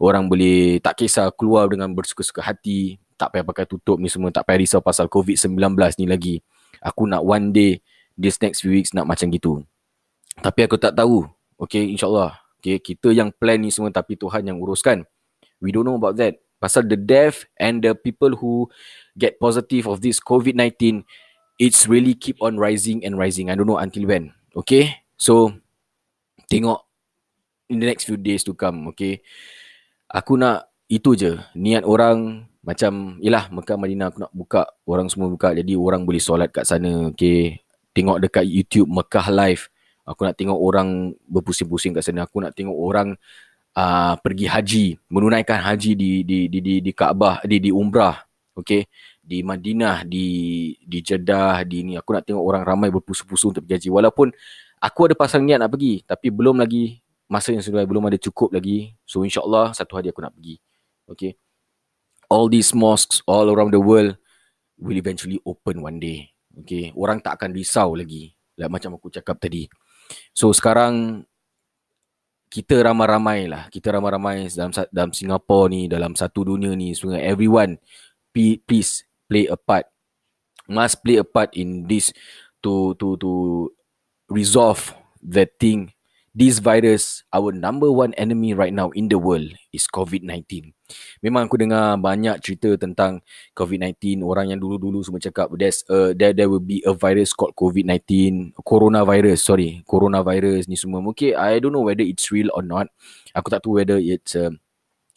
Orang 0.00 0.24
boleh 0.24 0.80
tak 0.80 1.04
kisah 1.04 1.28
keluar 1.36 1.68
dengan 1.68 1.92
bersuka-suka 1.92 2.40
hati 2.40 2.96
tak 3.18 3.34
payah 3.34 3.44
pakai 3.44 3.66
tutup 3.66 3.98
ni 3.98 4.06
semua, 4.06 4.30
tak 4.30 4.46
payah 4.46 4.62
risau 4.62 4.80
pasal 4.80 5.10
COVID-19 5.10 5.74
ni 5.98 6.06
lagi. 6.06 6.34
Aku 6.78 7.10
nak 7.10 7.26
one 7.26 7.50
day, 7.50 7.82
this 8.14 8.38
next 8.38 8.62
few 8.62 8.70
weeks 8.70 8.94
nak 8.94 9.10
macam 9.10 9.26
gitu. 9.34 9.66
Tapi 10.38 10.60
aku 10.62 10.78
tak 10.78 10.94
tahu. 10.94 11.26
Okay, 11.58 11.90
insyaAllah. 11.90 12.38
Okay, 12.62 12.78
kita 12.78 13.10
yang 13.10 13.34
plan 13.34 13.58
ni 13.58 13.74
semua 13.74 13.90
tapi 13.90 14.14
Tuhan 14.14 14.46
yang 14.46 14.62
uruskan. 14.62 15.02
We 15.58 15.74
don't 15.74 15.82
know 15.82 15.98
about 15.98 16.14
that. 16.22 16.38
Pasal 16.58 16.86
the 16.86 16.98
death 16.98 17.46
and 17.58 17.82
the 17.82 17.94
people 17.94 18.34
who 18.38 18.70
get 19.14 19.38
positive 19.38 19.86
of 19.90 20.02
this 20.02 20.18
COVID-19, 20.22 21.02
it's 21.58 21.86
really 21.90 22.14
keep 22.14 22.38
on 22.38 22.58
rising 22.58 23.02
and 23.02 23.18
rising. 23.18 23.50
I 23.50 23.58
don't 23.58 23.66
know 23.66 23.78
until 23.78 24.06
when. 24.06 24.34
Okay, 24.54 25.02
so 25.18 25.54
tengok 26.50 26.82
in 27.70 27.78
the 27.78 27.86
next 27.86 28.06
few 28.10 28.18
days 28.18 28.42
to 28.46 28.54
come. 28.54 28.90
Okay, 28.94 29.22
aku 30.10 30.34
nak 30.34 30.70
itu 30.90 31.14
je 31.14 31.38
niat 31.54 31.86
orang 31.86 32.48
macam 32.68 33.16
yalah 33.24 33.48
Mekah 33.48 33.80
Madinah 33.80 34.12
aku 34.12 34.18
nak 34.20 34.32
buka 34.36 34.68
orang 34.84 35.08
semua 35.08 35.32
buka. 35.32 35.56
Jadi 35.56 35.72
orang 35.72 36.04
boleh 36.04 36.20
solat 36.20 36.52
kat 36.52 36.68
sana 36.68 37.08
okey? 37.16 37.64
Tengok 37.96 38.20
dekat 38.20 38.44
YouTube 38.44 38.92
Mekah 38.92 39.32
live. 39.32 39.72
Aku 40.04 40.28
nak 40.28 40.36
tengok 40.36 40.60
orang 40.60 41.16
berpusing-pusing 41.24 41.96
kat 41.96 42.04
sana. 42.04 42.28
Aku 42.28 42.44
nak 42.44 42.52
tengok 42.52 42.76
orang 42.76 43.16
uh, 43.72 44.20
pergi 44.20 44.52
haji 44.52 44.86
menunaikan 45.08 45.64
haji 45.64 45.96
di 45.96 46.10
di 46.28 46.52
di 46.52 46.60
di, 46.60 46.74
di 46.84 46.92
Kaabah 46.92 47.40
di 47.48 47.56
di 47.56 47.72
umrah 47.72 48.20
okey? 48.60 48.84
Di 49.24 49.40
Madinah 49.40 50.04
di 50.04 50.28
di 50.84 51.00
Jeddah 51.00 51.64
di 51.64 51.88
ni. 51.88 51.96
Aku 51.96 52.12
nak 52.12 52.28
tengok 52.28 52.44
orang 52.44 52.68
ramai 52.68 52.92
berpusing-pusing 52.92 53.56
untuk 53.56 53.64
pergi 53.64 53.80
haji. 53.80 53.88
Walaupun 53.96 54.28
aku 54.76 55.00
ada 55.08 55.16
pasang 55.16 55.40
niat 55.40 55.64
nak 55.64 55.72
pergi 55.72 56.04
tapi 56.04 56.28
belum 56.28 56.60
lagi 56.60 57.00
masa 57.32 57.56
yang 57.56 57.64
sudah 57.64 57.80
belum 57.88 58.12
ada 58.12 58.20
cukup 58.20 58.52
lagi. 58.52 58.92
So 59.08 59.24
insyaallah 59.24 59.72
satu 59.72 59.96
hari 59.96 60.12
aku 60.12 60.20
nak 60.20 60.36
pergi 60.36 60.60
Okay. 61.08 61.40
All 62.28 62.52
these 62.52 62.76
mosques 62.76 63.24
all 63.24 63.48
around 63.48 63.72
the 63.72 63.80
world 63.80 64.16
will 64.76 64.96
eventually 64.96 65.40
open 65.48 65.80
one 65.80 65.96
day. 65.96 66.28
Okay. 66.60 66.92
Orang 66.92 67.24
tak 67.24 67.40
akan 67.40 67.56
risau 67.56 67.96
lagi. 67.96 68.36
Like 68.60 68.68
macam 68.68 69.00
aku 69.00 69.08
cakap 69.08 69.40
tadi. 69.40 69.64
So 70.36 70.52
sekarang 70.52 71.24
kita 72.48 72.80
ramai-ramai 72.80 73.48
lah. 73.48 73.62
Kita 73.68 73.92
ramai-ramai 73.92 74.48
dalam 74.52 74.72
dalam 74.72 75.10
Singapura 75.12 75.68
ni, 75.68 75.84
dalam 75.88 76.16
satu 76.16 76.48
dunia 76.48 76.72
ni, 76.72 76.96
semua 76.96 77.20
everyone 77.20 77.76
please 78.32 79.04
play 79.28 79.48
a 79.48 79.56
part. 79.56 79.88
Must 80.68 81.00
play 81.00 81.16
a 81.20 81.24
part 81.24 81.56
in 81.56 81.88
this 81.88 82.12
to 82.60 82.92
to 83.00 83.16
to 83.20 83.32
resolve 84.28 84.92
that 85.24 85.56
thing. 85.56 85.92
This 86.36 86.60
virus, 86.60 87.24
our 87.32 87.50
number 87.50 87.88
one 87.90 88.12
enemy 88.14 88.52
right 88.52 88.70
now 88.70 88.92
in 88.92 89.08
the 89.08 89.16
world 89.16 89.48
is 89.72 89.88
COVID-19. 89.88 90.70
Memang 91.24 91.48
aku 91.48 91.56
dengar 91.58 91.96
banyak 91.98 92.38
cerita 92.44 92.76
tentang 92.76 93.24
COVID-19. 93.56 94.22
Orang 94.22 94.52
yang 94.52 94.60
dulu-dulu 94.60 95.00
semua 95.02 95.18
cakap 95.18 95.50
there's 95.56 95.82
a, 95.88 96.12
there, 96.14 96.36
there 96.36 96.46
will 96.46 96.62
be 96.62 96.84
a 96.84 96.94
virus 96.94 97.32
called 97.34 97.56
COVID-19. 97.56 98.52
Coronavirus, 98.62 99.40
sorry. 99.40 99.82
Coronavirus 99.88 100.70
ni 100.70 100.76
semua. 100.78 101.02
Okay, 101.10 101.32
I 101.32 101.58
don't 101.58 101.74
know 101.74 101.82
whether 101.82 102.04
it's 102.04 102.28
real 102.30 102.52
or 102.54 102.62
not. 102.62 102.92
Aku 103.34 103.50
tak 103.50 103.64
tahu 103.66 103.82
whether 103.82 103.98
it's 103.98 104.38
uh, 104.38 104.52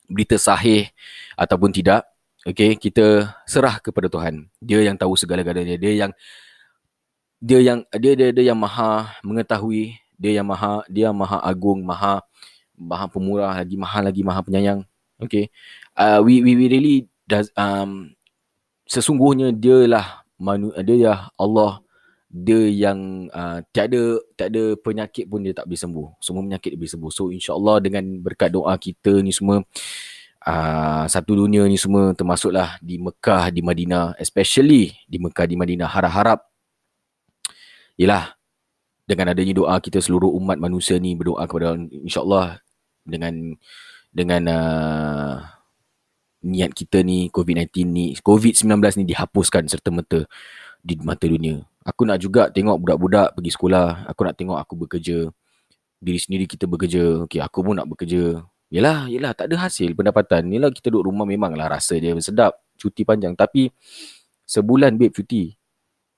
berita 0.10 0.41
sahih 0.41 0.89
ataupun 1.38 1.70
tidak. 1.70 2.08
Okay, 2.41 2.74
kita 2.74 3.30
serah 3.46 3.77
kepada 3.77 4.10
Tuhan. 4.10 4.50
Dia 4.58 4.82
yang 4.82 4.98
tahu 4.98 5.13
segala-galanya. 5.13 5.77
Dia 5.77 6.08
yang 6.08 6.12
dia 7.38 7.62
yang 7.62 7.86
dia 7.94 8.13
dia 8.18 8.34
dia 8.34 8.44
yang 8.50 8.58
maha 8.58 9.13
mengetahui, 9.22 10.00
dia 10.22 10.38
yang 10.38 10.46
maha 10.46 10.86
dia 10.86 11.10
maha 11.10 11.42
agung, 11.42 11.82
maha 11.82 12.22
maha 12.78 13.10
pemurah 13.10 13.58
lagi 13.58 13.74
maha 13.74 14.00
lagi 14.06 14.22
maha 14.22 14.46
penyayang. 14.46 14.86
Okay. 15.18 15.50
Uh, 15.98 16.22
we, 16.22 16.46
we 16.46 16.54
we 16.54 16.66
really 16.70 16.98
does 17.25 17.50
um 17.58 18.13
sesungguhnya 18.86 19.50
dialah 19.50 20.22
manu 20.38 20.70
dia 20.86 20.98
ya 20.98 21.13
Allah 21.38 21.82
dia 22.30 22.70
yang 22.70 23.28
uh, 23.34 23.66
tiada 23.74 24.22
tiada 24.38 24.78
penyakit 24.78 25.25
pun 25.25 25.42
dia 25.42 25.58
tak 25.58 25.66
boleh 25.66 25.82
sembuh. 25.82 26.08
Semua 26.22 26.42
penyakit 26.46 26.70
dia 26.74 26.80
boleh 26.80 26.94
sembuh. 26.94 27.12
So 27.12 27.34
insya-Allah 27.34 27.82
dengan 27.82 28.06
berkat 28.22 28.54
doa 28.54 28.78
kita 28.78 29.25
ni 29.25 29.34
semua 29.34 29.66
uh, 30.46 31.06
satu 31.10 31.34
dunia 31.34 31.66
ni 31.66 31.82
semua 31.82 32.13
termasuklah 32.13 32.78
di 32.80 33.01
Mekah, 33.01 33.50
di 33.50 33.62
Madinah, 33.66 34.16
especially 34.22 34.94
di 35.10 35.18
Mekah, 35.18 35.50
di 35.50 35.58
Madinah 35.58 35.90
harap-harap 35.90 36.51
Yelah 38.01 38.34
dengan 39.12 39.36
adanya 39.36 39.51
doa 39.51 39.75
kita 39.84 40.00
seluruh 40.00 40.32
umat 40.39 40.56
manusia 40.56 40.96
ni 40.96 41.20
berdoa 41.20 41.44
kepada 41.44 41.75
Allah, 41.75 41.91
insyaAllah 41.91 42.48
dengan 43.03 43.60
dengan 44.15 44.41
uh, 44.48 45.36
niat 46.48 46.72
kita 46.72 47.03
ni 47.03 47.27
COVID-19 47.27 47.91
ni 47.91 48.06
COVID-19 48.24 49.03
ni 49.03 49.06
dihapuskan 49.12 49.68
serta-merta 49.68 50.24
di 50.80 50.96
mata 51.03 51.27
dunia. 51.27 51.60
Aku 51.84 52.08
nak 52.08 52.24
juga 52.24 52.48
tengok 52.50 52.77
budak-budak 52.77 53.36
pergi 53.36 53.51
sekolah. 53.51 54.06
Aku 54.10 54.22
nak 54.24 54.36
tengok 54.38 54.58
aku 54.58 54.74
bekerja. 54.86 55.30
Diri 56.01 56.20
sendiri 56.22 56.46
kita 56.50 56.65
bekerja. 56.65 57.25
Okay, 57.25 57.41
aku 57.41 57.62
pun 57.62 57.77
nak 57.77 57.89
bekerja. 57.89 58.41
Yelah, 58.72 59.12
yelah 59.12 59.36
tak 59.36 59.51
ada 59.51 59.68
hasil 59.68 59.94
pendapatan. 59.94 60.48
Yelah 60.50 60.72
kita 60.72 60.88
duduk 60.88 61.12
rumah 61.12 61.27
memanglah 61.27 61.68
rasa 61.68 61.98
dia 61.98 62.15
sedap. 62.24 62.58
Cuti 62.77 63.06
panjang. 63.06 63.36
Tapi 63.36 63.70
sebulan 64.46 64.98
babe 64.98 65.13
cuti. 65.13 65.53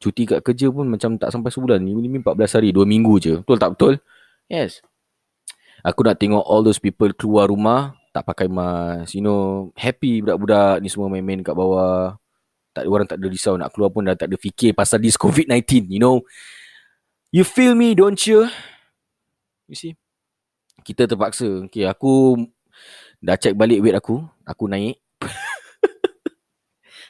Cuti 0.03 0.27
kat 0.27 0.43
kerja 0.43 0.67
pun 0.67 0.91
macam 0.91 1.15
tak 1.15 1.31
sampai 1.31 1.47
sebulan. 1.47 1.79
Ini 1.79 2.19
14 2.19 2.59
hari, 2.59 2.75
2 2.75 2.83
minggu 2.83 3.15
je. 3.23 3.33
Betul 3.39 3.55
tak 3.55 3.71
betul? 3.79 3.93
Yes. 4.51 4.83
Aku 5.79 6.03
nak 6.03 6.19
tengok 6.19 6.43
all 6.43 6.59
those 6.59 6.79
people 6.79 7.07
keluar 7.15 7.47
rumah, 7.47 7.95
tak 8.11 8.27
pakai 8.27 8.51
mask. 8.51 9.15
You 9.15 9.23
know, 9.23 9.71
happy 9.79 10.19
budak-budak 10.19 10.83
ni 10.83 10.91
semua 10.91 11.07
main-main 11.07 11.39
kat 11.39 11.55
bawah. 11.55 12.19
Tak 12.75 12.83
orang 12.83 13.07
tak 13.07 13.23
ada 13.23 13.27
risau 13.31 13.55
nak 13.55 13.71
keluar 13.71 13.95
pun 13.95 14.03
dah 14.03 14.15
tak 14.17 14.27
ada 14.27 14.35
fikir 14.35 14.75
pasal 14.75 14.99
this 14.99 15.15
COVID-19, 15.23 15.87
you 15.87 16.03
know. 16.03 16.19
You 17.31 17.47
feel 17.47 17.71
me, 17.71 17.95
don't 17.95 18.19
you? 18.27 18.51
You 19.71 19.77
see? 19.79 19.95
Kita 20.83 21.07
terpaksa. 21.07 21.67
Okay, 21.71 21.87
aku 21.87 22.43
dah 23.23 23.39
check 23.39 23.55
balik 23.55 23.79
weight 23.79 23.95
aku. 23.95 24.19
Aku 24.43 24.67
naik. 24.67 25.02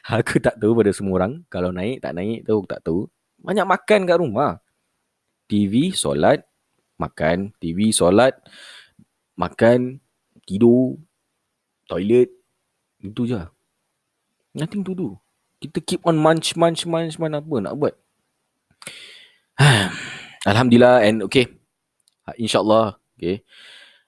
Aku 0.20 0.36
tak 0.36 0.60
tahu 0.60 0.76
pada 0.76 0.92
semua 0.92 1.24
orang. 1.24 1.40
Kalau 1.48 1.72
naik, 1.72 2.04
tak 2.04 2.12
naik, 2.12 2.44
tahu 2.44 2.68
tak 2.68 2.84
tahu. 2.84 3.08
Banyak 3.40 3.64
makan 3.64 4.00
kat 4.04 4.18
rumah. 4.20 4.60
TV, 5.48 5.96
solat, 5.96 6.44
makan. 7.00 7.56
TV, 7.56 7.88
solat, 7.88 8.36
makan, 9.36 10.04
tidur, 10.44 11.00
toilet. 11.88 12.28
Itu 13.00 13.24
je. 13.24 13.40
Nothing 14.52 14.84
to 14.84 14.92
do. 14.92 15.08
Kita 15.60 15.80
keep 15.80 16.04
on 16.04 16.20
munch, 16.20 16.52
munch, 16.52 16.84
munch, 16.84 17.16
munch 17.16 17.36
apa 17.40 17.54
nak 17.64 17.74
buat. 17.80 17.94
Alhamdulillah 20.48 21.00
and 21.00 21.24
okay. 21.24 21.48
InsyaAllah. 22.36 23.00
Okay. 23.16 23.40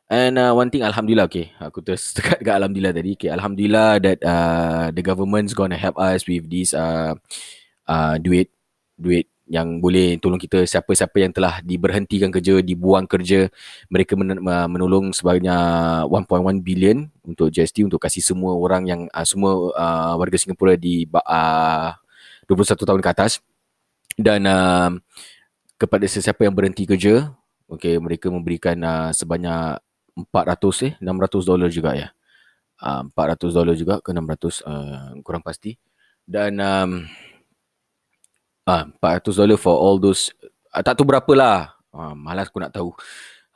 And 0.06 0.38
uh, 0.38 0.54
one 0.54 0.70
thing 0.70 0.86
Alhamdulillah 0.86 1.26
okay. 1.26 1.50
Aku 1.58 1.82
terus 1.82 2.10
dekat 2.16 2.38
kat 2.38 2.54
Alhamdulillah 2.54 2.94
tadi 2.94 3.18
okay, 3.18 3.30
Alhamdulillah 3.30 3.98
that 3.98 4.18
uh, 4.22 4.86
The 4.94 5.02
government's 5.02 5.50
gonna 5.50 5.74
help 5.74 5.98
us 5.98 6.22
With 6.30 6.46
this 6.46 6.70
uh, 6.78 7.18
uh, 7.90 8.14
Duit 8.22 8.54
Duit 8.94 9.26
yang 9.46 9.78
boleh 9.78 10.18
tolong 10.18 10.42
kita. 10.42 10.66
Siapa-siapa 10.66 11.22
yang 11.22 11.30
telah 11.30 11.62
diberhentikan 11.62 12.30
kerja 12.30 12.62
Dibuang 12.62 13.06
kerja 13.10 13.50
Mereka 13.90 14.14
men- 14.14 14.42
menolong 14.42 15.10
sebanyak 15.10 16.06
1.1 16.06 16.62
billion 16.62 17.10
Untuk 17.26 17.50
GST 17.50 17.86
Untuk 17.86 17.98
kasih 17.98 18.22
semua 18.22 18.54
orang 18.54 18.86
yang 18.86 19.00
uh, 19.10 19.26
Semua 19.26 19.74
uh, 19.74 20.14
warga 20.18 20.38
Singapura 20.38 20.78
di 20.78 21.06
uh, 21.10 21.90
21 22.46 22.78
tahun 22.78 23.02
ke 23.02 23.10
atas. 23.10 23.42
Dan 24.14 24.46
uh, 24.46 24.90
Kepada 25.74 26.06
sesiapa 26.06 26.46
yang 26.46 26.54
berhenti 26.54 26.86
kerja 26.86 27.34
Okay, 27.66 27.98
mereka 27.98 28.30
memberikan 28.30 28.78
uh, 28.78 29.10
sebanyak 29.10 29.82
400 30.16 30.88
eh 30.88 30.92
600 30.98 31.44
dolar 31.44 31.68
juga 31.68 31.92
ya. 31.92 32.08
Uh, 32.80 33.04
400 33.12 33.56
dolar 33.56 33.74
juga 33.76 33.94
ke 34.00 34.10
600 34.12 34.64
uh, 34.64 35.08
kurang 35.20 35.44
pasti. 35.44 35.76
Dan 36.24 36.58
um, 36.58 37.04
ah 38.66 38.88
400 38.98 39.36
dolar 39.36 39.58
for 39.60 39.76
all 39.76 40.00
those 40.00 40.32
uh, 40.72 40.80
tak 40.80 40.96
tahu 40.96 41.06
berapa 41.08 41.32
lah. 41.36 41.58
Uh, 41.92 42.16
malas 42.16 42.48
aku 42.48 42.60
nak 42.60 42.72
tahu. 42.72 42.92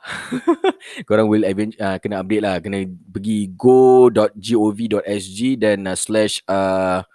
Korang 1.07 1.29
will 1.29 1.45
even, 1.45 1.69
uh, 1.77 2.01
kena 2.01 2.25
update 2.25 2.41
lah. 2.41 2.57
Kena 2.57 2.81
pergi 2.85 3.53
go.gov.sg 3.53 5.39
dan 5.61 5.85
uh, 5.85 5.93
slash 5.93 6.41
uh, 6.49 7.05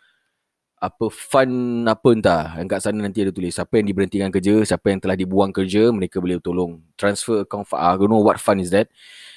apa 0.76 1.08
fund 1.08 1.88
apa 1.88 2.08
entah 2.12 2.44
yang 2.60 2.68
kat 2.68 2.84
sana 2.84 3.00
nanti 3.00 3.24
ada 3.24 3.32
tulis 3.32 3.48
siapa 3.48 3.80
yang 3.80 3.88
diberhentikan 3.88 4.28
kerja 4.28 4.60
siapa 4.60 4.92
yang 4.92 5.00
telah 5.00 5.16
dibuang 5.16 5.48
kerja 5.48 5.88
mereka 5.88 6.20
boleh 6.20 6.36
tolong 6.36 6.84
transfer 7.00 7.48
account 7.48 7.64
I 7.72 7.96
don't 7.96 8.12
know 8.12 8.20
what 8.20 8.36
fund 8.36 8.60
is 8.60 8.68
that 8.76 8.92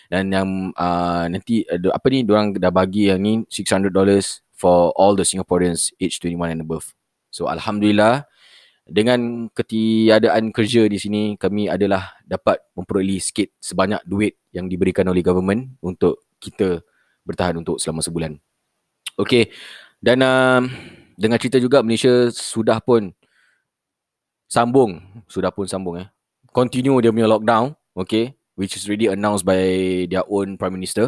dan 0.10 0.34
yang 0.34 0.50
uh, 0.74 1.30
nanti 1.30 1.64
uh, 1.70 1.94
apa 1.94 2.06
ni 2.10 2.26
orang 2.26 2.58
dah 2.58 2.74
bagi 2.74 3.14
yang 3.14 3.22
ni 3.22 3.46
600 3.46 3.94
dollars 3.94 4.42
for 4.58 4.90
all 4.98 5.14
the 5.14 5.24
Singaporeans 5.24 5.94
age 6.02 6.18
21 6.20 6.58
and 6.58 6.62
above. 6.66 6.92
So 7.30 7.46
alhamdulillah 7.46 8.26
dengan 8.90 9.54
ketiadaan 9.54 10.50
kerja 10.50 10.90
di 10.90 10.98
sini 10.98 11.22
kami 11.38 11.70
adalah 11.70 12.18
dapat 12.26 12.58
memperoleh 12.74 13.22
sikit 13.22 13.54
sebanyak 13.62 14.02
duit 14.10 14.42
yang 14.50 14.66
diberikan 14.66 15.06
oleh 15.06 15.22
government 15.22 15.78
untuk 15.86 16.26
kita 16.42 16.82
bertahan 17.22 17.62
untuk 17.62 17.78
selama 17.78 18.02
sebulan. 18.02 18.34
Okay 19.14 19.54
dan 20.00 20.24
um, 20.24 20.72
dengan 21.20 21.36
cerita 21.36 21.60
juga 21.60 21.84
Malaysia 21.84 22.32
sudah 22.32 22.80
pun 22.80 23.12
sambung, 24.48 25.04
sudah 25.28 25.52
pun 25.52 25.68
sambung 25.68 26.00
eh. 26.00 26.08
Continue 26.50 26.98
dia 27.04 27.14
punya 27.14 27.30
lockdown, 27.30 27.76
okay, 27.94 28.39
which 28.60 28.76
is 28.76 28.84
already 28.84 29.08
announced 29.08 29.48
by 29.48 29.56
their 30.12 30.28
own 30.28 30.60
Prime 30.60 30.76
Minister 30.76 31.08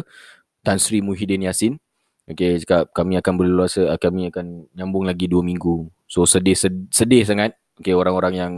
Tan 0.64 0.80
Sri 0.80 1.04
Muhyiddin 1.04 1.44
Yassin. 1.44 1.76
Okay, 2.24 2.56
cakap 2.64 2.96
kami 2.96 3.20
akan 3.20 3.34
berluasa, 3.36 3.92
kami 4.00 4.32
akan 4.32 4.64
nyambung 4.72 5.04
lagi 5.04 5.28
dua 5.28 5.44
minggu. 5.44 5.92
So 6.08 6.24
sedih 6.24 6.56
sedih, 6.56 6.88
sedih 6.88 7.22
sangat. 7.28 7.60
Okay, 7.76 7.92
orang-orang 7.92 8.32
yang 8.32 8.54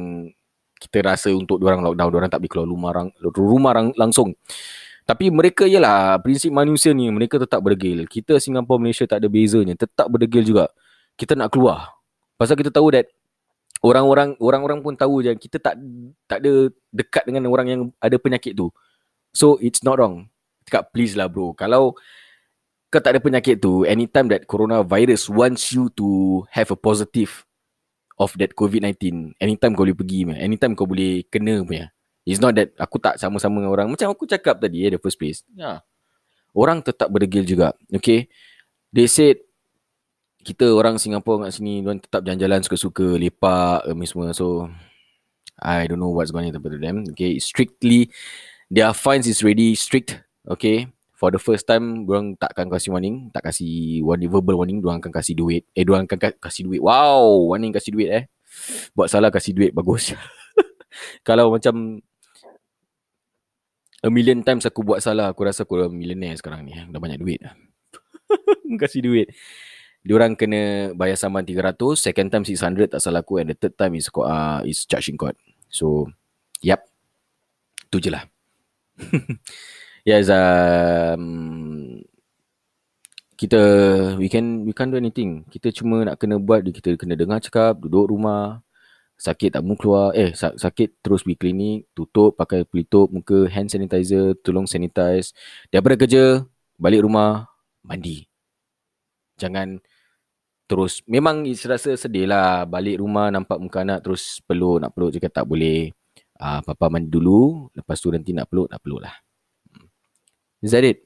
kita 0.79 1.03
rasa 1.03 1.33
untuk 1.35 1.59
orang 1.65 1.81
lockdown, 1.83 2.13
orang 2.13 2.31
tak 2.31 2.45
boleh 2.45 2.53
keluar 2.53 2.69
rumah, 2.69 2.91
rumah 3.35 3.73
langsung. 3.99 4.37
Tapi 5.05 5.29
mereka 5.33 5.65
ialah 5.65 6.21
prinsip 6.21 6.53
manusia 6.53 6.93
ni, 6.93 7.09
mereka 7.09 7.41
tetap 7.41 7.61
berdegil. 7.61 8.05
Kita 8.09 8.37
Singapura 8.37 8.81
Malaysia 8.81 9.05
tak 9.05 9.21
ada 9.25 9.29
bezanya, 9.29 9.77
tetap 9.77 10.09
berdegil 10.09 10.45
juga. 10.45 10.69
Kita 11.17 11.37
nak 11.37 11.53
keluar. 11.53 11.93
Pasal 12.37 12.57
kita 12.57 12.69
tahu 12.69 12.93
that 12.93 13.09
orang-orang 13.83 14.37
orang-orang 14.39 14.79
pun 14.85 14.95
tahu 14.95 15.25
je 15.25 15.33
kita 15.35 15.59
tak 15.59 15.75
tak 16.29 16.39
ada 16.45 16.71
dekat 16.93 17.25
dengan 17.27 17.49
orang 17.51 17.67
yang 17.67 17.81
ada 17.99 18.17
penyakit 18.21 18.55
tu. 18.55 18.71
So 19.35 19.59
it's 19.59 19.83
not 19.83 19.99
wrong. 19.99 20.31
Cakap 20.69 20.95
please 20.95 21.19
lah 21.19 21.27
bro. 21.27 21.53
Kalau 21.57 21.99
kau 22.95 23.03
tak 23.03 23.19
ada 23.19 23.21
penyakit 23.21 23.59
tu, 23.59 23.83
anytime 23.83 24.31
that 24.31 24.47
coronavirus 24.47 25.27
wants 25.27 25.75
you 25.75 25.91
to 25.99 26.41
have 26.55 26.71
a 26.71 26.79
positive 26.79 27.43
of 28.23 28.31
that 28.39 28.55
COVID-19, 28.55 29.35
anytime 29.43 29.75
kau 29.75 29.83
boleh 29.83 29.99
pergi, 29.99 30.31
anytime 30.39 30.79
kau 30.79 30.87
boleh 30.87 31.27
kena 31.27 31.59
punya. 31.67 31.91
It's 32.23 32.39
not 32.39 32.55
that 32.55 32.73
aku 32.79 33.03
tak 33.03 33.19
sama-sama 33.19 33.61
dengan 33.61 33.75
orang. 33.75 33.87
Macam 33.91 34.09
aku 34.09 34.25
cakap 34.25 34.63
tadi, 34.63 34.87
eh, 34.87 34.95
the 34.95 35.03
first 35.03 35.19
place. 35.19 35.43
Ya. 35.53 35.85
Orang 36.55 36.81
tetap 36.81 37.11
berdegil 37.11 37.45
juga. 37.45 37.75
Okay. 37.91 38.31
They 38.95 39.11
said 39.11 39.43
kita 40.45 40.69
orang 40.77 41.01
Singapura 41.01 41.49
kat 41.49 41.57
sini 41.57 41.81
Diorang 41.81 42.05
tetap 42.05 42.21
jalan-jalan 42.21 42.61
suka-suka 42.61 43.17
Lepak 43.17 43.89
kami 43.89 44.05
semua. 44.05 44.37
So 44.37 44.69
I 45.57 45.89
don't 45.89 45.99
know 45.99 46.13
what's 46.13 46.29
going 46.29 46.53
to 46.53 46.61
happen 46.61 46.77
to 46.77 46.81
them. 46.81 46.97
Okay 47.17 47.41
strictly 47.41 48.13
Their 48.69 48.93
fines 48.93 49.25
is 49.25 49.41
really 49.41 49.73
strict 49.73 50.21
Okay? 50.45 50.93
For 51.17 51.33
the 51.33 51.41
first 51.41 51.65
time 51.65 52.05
Diorang 52.05 52.37
takkan 52.37 52.69
kasih 52.69 52.93
warning 52.93 53.33
Tak 53.33 53.49
kasih 53.49 54.05
warning 54.05 54.29
Verbal 54.29 54.61
warning 54.61 54.85
Diorang 54.85 55.01
akan 55.01 55.11
kasih 55.17 55.33
duit. 55.33 55.65
Eh 55.73 55.83
diorang 55.83 56.05
akan 56.05 56.19
ka- 56.21 56.39
kasih 56.39 56.69
duit. 56.69 56.85
Wow 56.85 57.49
Warning 57.57 57.73
kasih 57.73 57.97
duit 57.97 58.09
eh. 58.13 58.25
Buat 58.93 59.09
salah 59.09 59.33
kasih 59.33 59.57
duit 59.57 59.73
Bagus. 59.73 60.13
Kalau 61.27 61.49
macam 61.49 62.05
A 64.05 64.13
million 64.13 64.45
times 64.45 64.69
aku 64.69 64.85
buat 64.85 65.01
salah 65.01 65.33
Aku 65.33 65.49
rasa 65.49 65.65
aku 65.65 65.81
dah 65.81 65.89
millionaire 65.89 66.37
sekarang 66.37 66.69
ni 66.69 66.77
Dah 66.77 67.01
banyak 67.01 67.17
duit. 67.17 67.41
Kasih 68.85 69.01
duit 69.01 69.33
Diorang 70.05 70.37
kena 70.37 70.93
bayar 70.93 71.17
saman 71.17 71.49
300 71.49 71.81
Second 71.97 72.29
time 72.29 72.45
600 72.45 72.93
tak 72.93 73.01
salah 73.01 73.25
aku 73.25 73.41
And 73.41 73.49
the 73.49 73.57
third 73.57 73.73
time 73.73 73.97
is, 73.97 74.13
uh, 74.13 74.61
is 74.69 74.85
charged 74.85 75.09
in 75.09 75.17
court. 75.17 75.33
So 75.73 76.13
Yep 76.61 76.85
Tu 77.89 77.97
je 78.05 78.11
lah. 78.13 78.29
Yes 80.05 80.29
um, 80.29 82.05
Kita 83.33 83.61
We 84.21 84.29
can 84.29 84.69
We 84.69 84.77
can't 84.77 84.93
do 84.93 85.01
anything. 85.01 85.49
Kita 85.49 85.73
cuma 85.73 86.05
nak 86.05 86.21
kena 86.21 86.37
buat 86.37 86.61
Kita 86.69 86.93
kena 87.01 87.17
dengar 87.17 87.41
cakap 87.41 87.81
Duduk 87.81 88.13
rumah 88.13 88.61
Sakit 89.17 89.57
tak 89.57 89.65
mau 89.65 89.73
keluar 89.73 90.13
Eh 90.13 90.37
sa- 90.37 90.53
sakit 90.53 91.01
terus 91.01 91.25
pergi 91.25 91.41
klinik 91.41 91.89
Tutup 91.97 92.37
Pakai 92.37 92.69
pelitup 92.69 93.09
muka 93.09 93.49
Hand 93.49 93.73
sanitizer 93.73 94.37
Tolong 94.45 94.69
sanitize. 94.69 95.33
Daripada 95.73 95.97
kerja 95.97 96.45
Balik 96.77 97.09
rumah 97.09 97.49
Mandi. 97.81 98.29
Jangan 99.41 99.81
Terus 100.65 101.05
Memang 101.05 101.45
rasa 101.45 101.97
sedih 101.97 102.29
lah. 102.29 102.65
Balik 102.65 103.01
rumah 103.01 103.29
Nampak 103.29 103.61
muka 103.61 103.85
anak 103.85 104.05
Terus 104.05 104.41
peluk 104.45 104.81
Nak 104.81 104.91
peluk 104.97 105.13
Cakap 105.13 105.43
tak 105.43 105.47
boleh. 105.47 105.93
Uh, 106.41 106.61
Papa 106.65 106.89
mandi 106.89 107.13
dulu. 107.13 107.69
Lepas 107.77 108.01
tu 108.01 108.09
nanti 108.09 108.33
nak 108.33 108.49
peluk 108.49 108.73
Nak 108.73 108.81
peluk 108.81 109.05
lah. 109.05 109.15
Is 110.65 110.73
that 110.73 110.85
it? 110.85 111.05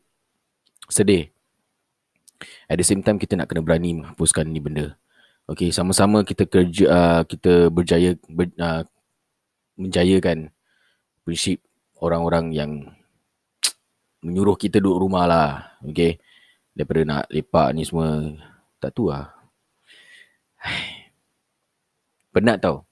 Sedih. 0.87 1.35
At 2.71 2.79
the 2.79 2.87
same 2.87 3.03
time 3.03 3.19
Kita 3.19 3.35
nak 3.35 3.50
kena 3.50 3.67
berani 3.67 3.99
Menghapuskan 3.99 4.47
ni 4.47 4.62
benda. 4.62 4.95
Okay 5.49 5.75
sama-sama 5.75 6.23
kita 6.23 6.47
kerja 6.47 6.85
uh, 6.87 7.23
Kita 7.27 7.73
berjaya 7.73 8.15
ber, 8.31 8.53
uh, 8.62 8.87
Menjayakan 9.75 10.55
Prinsip 11.27 11.59
Orang-orang 11.99 12.55
yang 12.55 12.95
Menyuruh 14.23 14.55
kita 14.55 14.79
duduk 14.79 15.03
rumah 15.03 15.27
lah. 15.27 15.50
Okay 15.83 16.23
Daripada 16.79 17.03
nak 17.03 17.25
lepak 17.27 17.75
ni 17.75 17.83
semua 17.83 18.23
Tak 18.79 18.95
tu 18.95 19.11
lah 19.11 19.38
Penat 22.35 22.59
tau. 22.62 22.88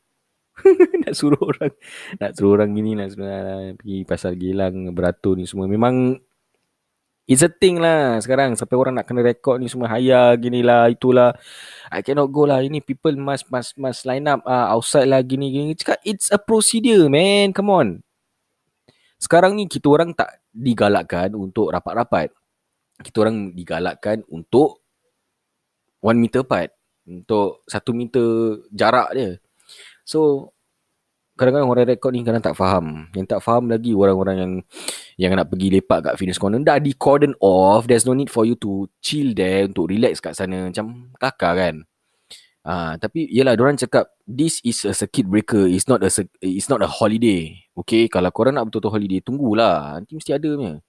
Nak 1.04 1.12
suruh 1.12 1.40
orang 1.40 1.72
Nak 2.16 2.32
suruh 2.32 2.56
orang 2.56 2.72
gini 2.72 2.96
Nak 2.96 3.12
suruh 3.12 3.28
orang 3.28 3.76
pergi 3.76 3.98
pasal 4.08 4.32
gilang 4.40 4.92
Beratur 4.96 5.36
ni 5.36 5.44
semua. 5.44 5.68
Memang 5.68 6.16
It's 7.26 7.42
a 7.42 7.50
thing 7.50 7.82
lah 7.82 8.22
sekarang. 8.22 8.54
Sampai 8.54 8.78
orang 8.78 8.94
nak 8.94 9.10
kena 9.10 9.18
rekod 9.26 9.58
ni 9.58 9.66
semua 9.66 9.90
Haya 9.90 10.30
gini 10.38 10.62
lah 10.62 10.86
Itulah. 10.86 11.34
I 11.90 11.98
cannot 12.06 12.30
go 12.30 12.46
lah. 12.46 12.62
Ini 12.62 12.78
people 12.86 13.18
must 13.18 13.50
must 13.50 13.74
must 13.74 14.06
line 14.06 14.30
up 14.30 14.46
uh, 14.46 14.70
Outside 14.70 15.10
lah 15.10 15.26
gini 15.26 15.50
gini. 15.50 15.74
Cakap 15.74 15.98
it's 16.06 16.30
a 16.30 16.38
procedure 16.38 17.10
man. 17.10 17.50
Come 17.50 17.70
on. 17.74 17.88
Sekarang 19.18 19.58
ni 19.58 19.66
kita 19.66 19.90
orang 19.90 20.14
tak 20.14 20.38
digalakkan 20.54 21.34
Untuk 21.34 21.74
rapat-rapat. 21.74 22.30
Kita 23.02 23.26
orang 23.26 23.52
digalakkan 23.58 24.22
untuk 24.30 24.86
One 25.98 26.22
meter 26.22 26.46
apart 26.46 26.70
Untuk 27.06 27.62
satu 27.70 27.94
meter 27.94 28.60
jarak 28.74 29.14
dia. 29.14 29.30
So 30.02 30.52
Kadang-kadang 31.36 31.68
orang 31.68 31.84
rekod 31.84 32.16
ni 32.16 32.24
kadang 32.24 32.40
tak 32.40 32.56
faham. 32.56 33.12
Yang 33.12 33.36
tak 33.36 33.40
faham 33.44 33.68
lagi 33.68 33.92
orang-orang 33.92 34.36
yang 34.40 34.52
Yang 35.20 35.32
nak 35.36 35.48
pergi 35.52 35.68
lepak 35.68 35.98
kat 36.08 36.14
fitness 36.16 36.40
corner. 36.40 36.64
Dah 36.64 36.80
di 36.80 36.96
cordon 36.96 37.36
off 37.44 37.84
There's 37.84 38.08
no 38.08 38.16
need 38.16 38.32
for 38.32 38.48
you 38.48 38.56
to 38.64 38.88
chill 39.04 39.36
there 39.36 39.68
Untuk 39.68 39.92
relax 39.92 40.24
kat 40.24 40.32
sana. 40.32 40.72
Macam 40.72 41.12
kakak 41.20 41.52
kan? 41.60 41.76
Ah, 42.66 42.98
tapi 42.98 43.30
yelah 43.30 43.54
orang 43.54 43.78
cakap 43.78 44.10
this 44.26 44.58
is 44.66 44.82
a 44.82 44.90
circuit 44.90 45.28
breaker. 45.30 45.70
It's 45.70 45.86
not 45.86 46.02
a 46.02 46.10
it's 46.42 46.66
not 46.66 46.82
a 46.82 46.90
holiday. 46.90 47.54
Okay 47.78 48.10
kalau 48.10 48.32
korang 48.34 48.58
nak 48.58 48.66
betul-betul 48.66 48.96
holiday 48.96 49.20
tunggulah. 49.22 50.02
Nanti 50.02 50.18
mesti 50.18 50.34
ada 50.34 50.50
punya 50.50 50.82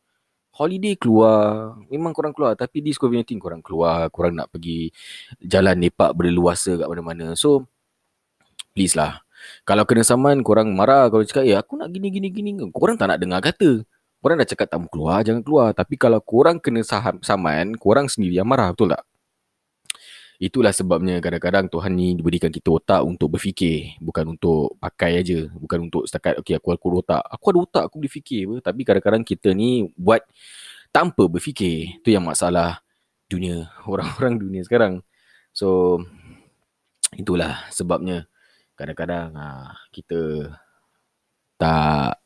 holiday 0.58 0.98
keluar 0.98 1.78
memang 1.94 2.12
korang 2.18 2.34
keluar 2.34 2.58
tapi 2.58 2.82
this 2.82 2.98
COVID-19 2.98 3.38
korang 3.38 3.62
keluar 3.62 4.10
korang 4.10 4.34
nak 4.34 4.50
pergi 4.50 4.90
jalan 5.38 5.78
lepak 5.78 6.18
berleluasa 6.18 6.82
kat 6.82 6.88
mana-mana. 6.90 7.38
So 7.38 7.70
please 8.74 8.98
lah. 8.98 9.22
Kalau 9.64 9.86
kena 9.86 10.02
saman 10.02 10.42
korang 10.42 10.74
marah 10.74 11.08
kalau 11.14 11.22
cakap 11.22 11.46
eh 11.46 11.56
aku 11.56 11.78
nak 11.80 11.94
gini 11.94 12.10
gini 12.10 12.28
gini. 12.34 12.52
Korang 12.74 12.98
tak 12.98 13.14
nak 13.14 13.22
dengar 13.22 13.40
kata. 13.40 13.86
Korang 14.20 14.42
dah 14.42 14.50
cakap 14.50 14.68
tak 14.68 14.80
mau 14.82 14.90
keluar 14.92 15.22
jangan 15.24 15.42
keluar. 15.46 15.70
Tapi 15.78 15.96
kalau 15.96 16.20
korang 16.26 16.58
kena 16.60 16.82
saham, 16.84 17.22
saman 17.24 17.78
korang 17.78 18.12
sendiri 18.12 18.42
yang 18.42 18.50
marah 18.50 18.74
betul 18.74 18.92
tak 18.92 19.07
Itulah 20.38 20.70
sebabnya 20.70 21.18
kadang-kadang 21.18 21.66
Tuhan 21.66 21.98
ni 21.98 22.14
diberikan 22.14 22.54
kita 22.54 22.70
otak 22.70 23.02
untuk 23.02 23.34
berfikir 23.34 23.98
Bukan 23.98 24.38
untuk 24.38 24.78
pakai 24.78 25.26
aja 25.26 25.50
Bukan 25.50 25.90
untuk 25.90 26.06
setakat 26.06 26.38
Okay 26.46 26.54
aku 26.54 26.78
aku 26.78 27.02
otak. 27.02 27.26
Aku 27.26 27.46
ada 27.50 27.60
otak 27.66 27.84
aku 27.90 27.98
boleh 27.98 28.14
fikir 28.14 28.46
apa. 28.46 28.70
Tapi 28.70 28.82
kadang-kadang 28.86 29.26
kita 29.26 29.58
ni 29.58 29.90
buat 29.98 30.22
Tanpa 30.94 31.26
berfikir. 31.26 31.98
Itu 32.02 32.14
yang 32.14 32.22
masalah 32.22 32.86
dunia 33.26 33.66
Orang-orang 33.92 34.38
dunia 34.38 34.62
sekarang. 34.62 35.02
So 35.58 35.98
Itulah 37.18 37.66
sebabnya 37.74 38.30
Kadang-kadang 38.78 39.34
ha, 39.34 39.74
kita 39.90 40.54
Tak 41.58 42.22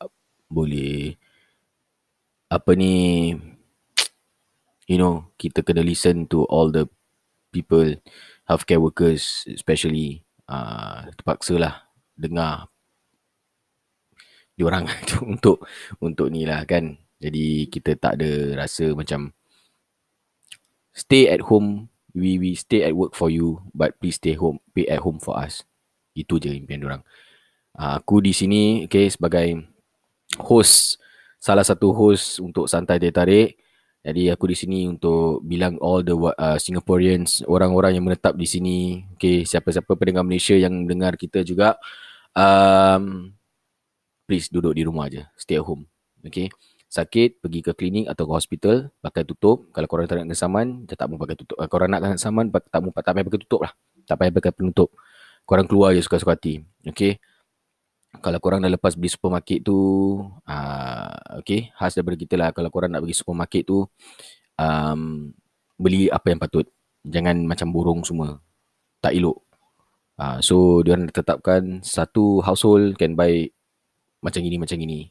boleh 0.52 1.16
Apa 2.52 2.76
ni 2.76 3.32
You 4.92 5.00
know 5.00 5.32
Kita 5.40 5.64
kena 5.64 5.80
listen 5.80 6.28
to 6.28 6.44
all 6.52 6.68
the 6.68 6.84
people, 7.52 8.00
healthcare 8.48 8.80
workers 8.80 9.44
especially 9.52 10.24
uh, 10.48 11.06
terpaksa 11.14 11.54
lah 11.60 11.74
dengar 12.16 12.72
diorang 14.56 14.88
untuk 15.32 15.64
untuk 16.00 16.28
ni 16.32 16.48
lah 16.48 16.64
kan. 16.64 16.96
Jadi 17.22 17.70
kita 17.70 17.94
tak 17.94 18.18
ada 18.18 18.64
rasa 18.66 18.90
macam 18.98 19.30
stay 20.90 21.30
at 21.30 21.40
home, 21.46 21.86
we 22.12 22.36
we 22.36 22.58
stay 22.58 22.82
at 22.82 22.98
work 22.98 23.14
for 23.14 23.30
you 23.30 23.62
but 23.72 23.94
please 24.02 24.18
stay 24.18 24.34
home, 24.34 24.58
be 24.74 24.88
at 24.90 25.00
home 25.00 25.22
for 25.22 25.38
us. 25.38 25.62
Itu 26.12 26.42
je 26.42 26.50
impian 26.50 26.82
diorang. 26.82 27.04
Uh, 27.72 27.96
aku 28.02 28.20
di 28.20 28.36
sini 28.36 28.84
okay, 28.84 29.08
sebagai 29.08 29.64
host, 30.42 31.00
salah 31.40 31.64
satu 31.64 31.94
host 31.94 32.42
untuk 32.42 32.68
Santai 32.68 33.00
Teh 33.00 33.14
Tarik. 33.14 33.61
Jadi 34.02 34.34
aku 34.34 34.50
di 34.50 34.56
sini 34.58 34.90
untuk 34.90 35.46
bilang 35.46 35.78
all 35.78 36.02
the 36.02 36.10
uh, 36.14 36.58
Singaporeans, 36.58 37.46
orang-orang 37.46 37.94
yang 37.94 38.04
menetap 38.10 38.34
di 38.34 38.50
sini, 38.50 39.06
okay, 39.14 39.46
siapa-siapa 39.46 39.94
pendengar 39.94 40.26
Malaysia 40.26 40.58
yang 40.58 40.90
dengar 40.90 41.14
kita 41.14 41.46
juga, 41.46 41.78
um, 42.34 43.30
please 44.26 44.50
duduk 44.50 44.74
di 44.74 44.82
rumah 44.82 45.06
aja, 45.06 45.30
stay 45.38 45.54
at 45.54 45.62
home, 45.62 45.86
okay. 46.26 46.50
Sakit, 46.92 47.40
pergi 47.40 47.64
ke 47.64 47.72
klinik 47.72 48.04
atau 48.10 48.28
ke 48.28 48.32
hospital, 48.36 48.76
pakai 49.00 49.24
tutup. 49.24 49.64
Kalau 49.72 49.88
korang 49.88 50.04
tak 50.04 50.20
nak 50.20 50.28
kena 50.28 50.36
saman, 50.36 50.84
tak 50.84 51.08
mau 51.08 51.16
pakai 51.16 51.40
tutup. 51.40 51.56
Kalau 51.56 51.70
korang 51.72 51.88
nak 51.88 52.04
kena 52.04 52.20
saman, 52.20 52.52
tak 52.52 52.80
mau 52.84 52.92
tak 52.92 53.12
payah 53.16 53.24
pakai 53.24 53.40
tutup 53.40 53.60
lah. 53.64 53.72
Tak 54.04 54.16
payah 54.20 54.32
pakai 54.36 54.52
penutup. 54.52 54.90
Korang 55.48 55.64
keluar 55.64 55.96
je 55.96 56.04
suka-suka 56.04 56.36
hati, 56.36 56.60
okay. 56.84 57.16
Kalau 58.20 58.38
korang 58.44 58.60
dah 58.60 58.68
lepas 58.68 58.92
beli 58.92 59.08
supermarket 59.08 59.64
tu 59.64 59.78
uh, 60.44 61.16
Okay 61.40 61.72
Khas 61.72 61.96
daripada 61.96 62.16
kita 62.20 62.34
lah. 62.36 62.50
Kalau 62.52 62.68
korang 62.68 62.92
nak 62.92 63.00
pergi 63.06 63.16
supermarket 63.16 63.64
tu 63.64 63.88
um, 64.60 65.32
Beli 65.80 66.12
apa 66.12 66.28
yang 66.28 66.40
patut. 66.42 66.68
Jangan 67.02 67.48
macam 67.48 67.72
burung 67.72 68.04
semua. 68.04 68.36
Tak 69.00 69.16
elok. 69.16 69.40
Uh, 70.20 70.38
So 70.44 70.84
diorang 70.84 71.08
tetapkan 71.08 71.80
Satu 71.80 72.44
household 72.44 73.00
can 73.00 73.16
buy 73.16 73.48
Macam 74.20 74.44
gini 74.44 74.60
macam 74.60 74.76
gini 74.76 75.08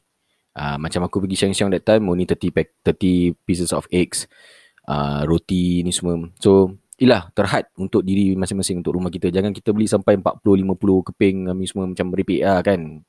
uh, 0.54 0.78
Macam 0.78 1.02
aku 1.02 1.26
pergi 1.26 1.42
siang-siang 1.42 1.74
that 1.74 1.82
time 1.82 2.06
Only 2.06 2.22
30, 2.22 2.54
pack, 2.54 2.70
30 2.86 3.34
pieces 3.42 3.74
of 3.74 3.90
eggs 3.90 4.30
uh, 4.88 5.22
Roti 5.26 5.82
ni 5.82 5.92
semua. 5.94 6.18
So 6.40 6.81
Inilah 7.02 7.34
terhad 7.34 7.66
untuk 7.74 8.06
diri 8.06 8.38
masing-masing 8.38 8.78
untuk 8.78 8.94
rumah 8.94 9.10
kita. 9.10 9.26
Jangan 9.26 9.50
kita 9.50 9.74
beli 9.74 9.90
sampai 9.90 10.22
40-50 10.22 11.10
keping 11.10 11.36
kami 11.50 11.64
semua 11.66 11.90
macam 11.90 12.06
meripik 12.14 12.46
lah 12.46 12.62
kan. 12.62 13.02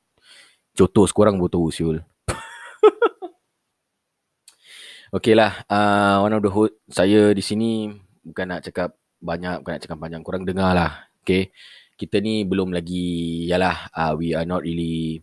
Sekorang 0.74 1.38
pun 1.38 1.46
tahu 1.46 1.70
siul. 1.70 2.02
okay 5.16 5.38
lah. 5.38 5.62
Uh, 5.70 6.26
one 6.26 6.34
of 6.34 6.42
the 6.42 6.50
host, 6.50 6.74
saya 6.90 7.38
di 7.38 7.46
sini 7.46 7.94
bukan 8.26 8.58
nak 8.58 8.66
cakap 8.66 8.98
banyak, 9.22 9.62
bukan 9.62 9.78
nak 9.78 9.84
cakap 9.86 9.98
panjang. 10.02 10.26
Korang 10.26 10.42
dengar 10.42 10.74
lah. 10.74 11.06
Okay. 11.22 11.54
Kita 11.94 12.18
ni 12.18 12.50
belum 12.50 12.74
lagi, 12.74 13.46
yalah, 13.46 13.94
uh, 13.94 14.18
we 14.18 14.34
are 14.34 14.50
not 14.50 14.66
really 14.66 15.22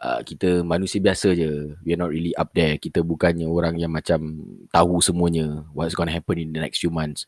uh, 0.00 0.20
kita 0.22 0.60
manusia 0.64 1.00
biasa 1.00 1.32
je. 1.32 1.76
We 1.84 1.96
are 1.96 2.00
not 2.00 2.12
really 2.12 2.32
up 2.36 2.52
there. 2.52 2.76
Kita 2.76 3.00
bukannya 3.00 3.48
orang 3.48 3.80
yang 3.80 3.92
macam 3.92 4.42
tahu 4.72 5.00
semuanya 5.00 5.64
what's 5.72 5.96
going 5.96 6.10
to 6.10 6.16
happen 6.16 6.36
in 6.36 6.52
the 6.52 6.60
next 6.60 6.80
few 6.80 6.92
months. 6.92 7.24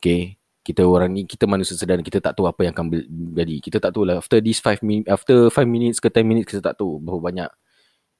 Okay. 0.00 0.36
Kita 0.64 0.84
orang 0.84 1.16
ni, 1.16 1.24
kita 1.24 1.48
manusia 1.48 1.72
sederhana. 1.72 2.04
Kita 2.04 2.20
tak 2.20 2.36
tahu 2.36 2.44
apa 2.44 2.60
yang 2.68 2.76
akan 2.76 2.92
jadi. 3.32 3.56
Kita 3.64 3.80
tak 3.80 3.96
tahu 3.96 4.04
lah. 4.04 4.20
After 4.20 4.36
this 4.44 4.60
5 4.60 4.84
minutes, 4.84 5.08
after 5.08 5.48
5 5.48 5.64
minutes 5.64 5.96
ke 5.96 6.12
10 6.12 6.28
minutes, 6.28 6.48
kita 6.52 6.60
tak 6.60 6.76
tahu 6.76 7.00
berapa 7.00 7.20
banyak. 7.24 7.50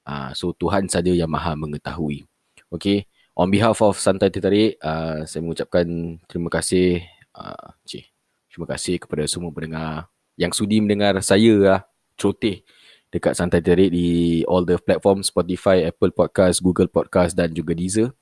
Uh, 0.09 0.33
so, 0.33 0.49
Tuhan 0.57 0.89
saja 0.89 1.13
yang 1.13 1.29
maha 1.29 1.53
mengetahui. 1.53 2.25
Okay. 2.73 3.05
On 3.37 3.45
behalf 3.45 3.85
of 3.85 4.01
Santai 4.01 4.33
Tertarik, 4.33 4.81
uh, 4.81 5.29
saya 5.29 5.45
mengucapkan 5.45 5.85
terima 6.25 6.49
kasih. 6.49 7.05
Uh, 7.37 7.69
cik, 7.85 8.09
terima 8.49 8.65
kasih 8.65 8.97
kepada 8.97 9.23
semua 9.29 9.53
pendengar 9.53 10.09
yang 10.33 10.49
sudi 10.49 10.81
mendengar 10.81 11.13
saya 11.21 11.53
lah, 11.61 11.79
celoteh 12.17 12.65
dekat 13.09 13.33
Santai 13.33 13.65
Terik 13.65 13.89
di 13.89 14.41
all 14.45 14.65
the 14.65 14.77
platform 14.77 15.25
Spotify, 15.25 15.89
Apple 15.89 16.13
Podcast, 16.13 16.61
Google 16.61 16.89
Podcast 16.89 17.33
dan 17.33 17.53
juga 17.53 17.73
Deezer. 17.73 18.13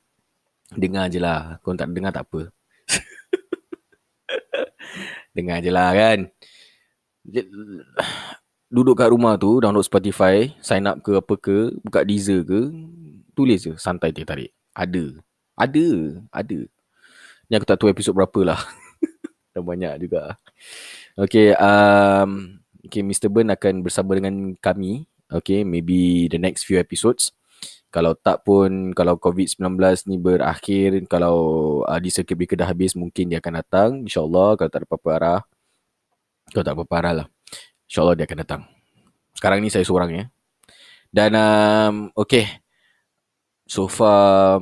Dengar 0.72 1.12
je 1.12 1.20
lah. 1.20 1.60
Kau 1.64 1.76
tak 1.76 1.92
dengar 1.92 2.12
tak 2.12 2.28
apa. 2.28 2.52
dengar 5.36 5.60
je 5.60 5.70
lah 5.72 5.92
kan. 5.92 6.18
Duduk 8.68 9.00
kat 9.00 9.12
rumah 9.12 9.36
tu, 9.40 9.60
download 9.60 9.84
Spotify, 9.84 10.52
sign 10.60 10.88
up 10.88 11.00
ke 11.00 11.16
apa 11.16 11.34
ke, 11.40 11.72
buka 11.80 12.04
Deezer 12.04 12.44
ke, 12.44 12.68
tulis 13.32 13.64
je 13.64 13.72
Santai 13.80 14.12
Teh 14.12 14.28
Tarik. 14.28 14.52
Ada. 14.76 15.16
Ada. 15.56 15.88
Ada. 16.32 16.60
Ni 17.48 17.52
aku 17.56 17.64
tak 17.64 17.80
tahu 17.80 17.88
episod 17.88 18.12
berapa 18.12 18.40
lah. 18.44 18.60
Dah 19.56 19.64
banyak 19.64 20.04
juga. 20.04 20.36
Okay, 21.16 21.56
um, 21.56 22.60
okay, 22.88 23.04
Mr. 23.04 23.28
Burn 23.28 23.52
akan 23.52 23.84
bersama 23.84 24.16
dengan 24.16 24.56
kami. 24.58 25.04
Okay, 25.28 25.60
maybe 25.60 26.26
the 26.32 26.40
next 26.40 26.64
few 26.64 26.80
episodes. 26.80 27.36
Kalau 27.88 28.12
tak 28.12 28.44
pun, 28.44 28.92
kalau 28.92 29.16
COVID-19 29.16 29.80
ni 30.12 30.16
berakhir, 30.20 31.08
kalau 31.08 31.36
uh, 31.88 31.96
di 31.96 32.12
circuit 32.12 32.36
breaker 32.36 32.60
dah 32.60 32.68
habis, 32.68 32.92
mungkin 32.92 33.32
dia 33.32 33.40
akan 33.40 33.54
datang. 33.64 33.90
InsyaAllah, 34.04 34.60
kalau 34.60 34.68
tak 34.68 34.80
ada 34.84 34.86
apa-apa 34.88 35.10
arah. 35.16 35.40
Kalau 36.52 36.64
tak 36.64 36.74
apa-apa 36.76 36.94
arah 37.00 37.14
lah. 37.24 37.26
InsyaAllah 37.88 38.14
dia 38.16 38.24
akan 38.28 38.38
datang. 38.44 38.62
Sekarang 39.32 39.58
ni 39.64 39.72
saya 39.72 39.88
seorang 39.88 40.10
ya. 40.12 40.24
Dan, 41.08 41.32
um, 41.32 41.94
okay. 42.12 42.60
So 43.64 43.88
far, 43.88 44.60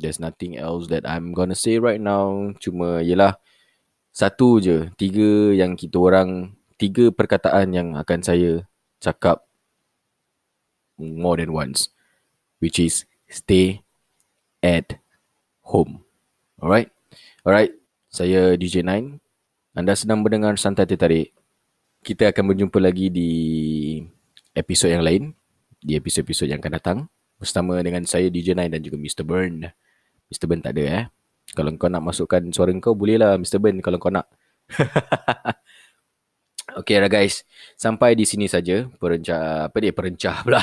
there's 0.00 0.20
nothing 0.20 0.56
else 0.56 0.88
that 0.88 1.04
I'm 1.04 1.36
gonna 1.36 1.56
say 1.56 1.76
right 1.76 2.00
now. 2.00 2.56
Cuma, 2.56 3.04
yelah, 3.04 3.36
satu 4.16 4.64
je, 4.64 4.88
tiga 4.96 5.52
yang 5.52 5.76
kita 5.76 6.00
orang, 6.00 6.57
tiga 6.78 7.10
perkataan 7.10 7.74
yang 7.74 7.88
akan 7.98 8.22
saya 8.22 8.64
cakap 9.02 9.42
more 10.98 11.36
than 11.36 11.50
once. 11.50 11.90
Which 12.62 12.78
is 12.78 13.06
stay 13.30 13.82
at 14.62 14.98
home. 15.62 16.06
Alright? 16.58 16.90
Alright, 17.46 17.74
saya 18.10 18.54
DJ 18.58 18.82
Nine. 18.82 19.22
Anda 19.74 19.94
sedang 19.94 20.26
mendengar 20.26 20.58
Santai 20.58 20.90
Tertarik. 20.90 21.34
Kita 22.02 22.30
akan 22.30 22.54
berjumpa 22.54 22.78
lagi 22.82 23.10
di 23.10 23.30
episod 24.54 24.90
yang 24.90 25.06
lain. 25.06 25.34
Di 25.78 25.94
episod-episod 25.94 26.50
yang 26.50 26.58
akan 26.58 26.74
datang. 26.74 26.98
Bersama 27.38 27.78
dengan 27.78 28.02
saya 28.02 28.26
DJ 28.26 28.58
Nine 28.58 28.74
dan 28.74 28.82
juga 28.82 28.98
Mr. 28.98 29.22
Burn. 29.22 29.70
Mr. 30.26 30.50
Burn 30.50 30.62
tak 30.62 30.74
ada 30.74 30.82
eh. 30.82 31.04
Kalau 31.54 31.70
kau 31.78 31.86
nak 31.86 32.02
masukkan 32.02 32.42
suara 32.50 32.74
kau 32.82 32.98
boleh 32.98 33.22
lah 33.22 33.38
Mr. 33.38 33.62
Burn 33.62 33.78
kalau 33.78 34.02
kau 34.02 34.10
nak. 34.10 34.26
okay 36.78 37.02
lah 37.02 37.10
guys. 37.10 37.42
Sampai 37.74 38.14
di 38.14 38.22
sini 38.22 38.46
saja 38.46 38.86
perencah 38.86 39.66
apa 39.68 39.76
dia 39.82 39.92
perencah 39.92 40.36
pula. 40.46 40.62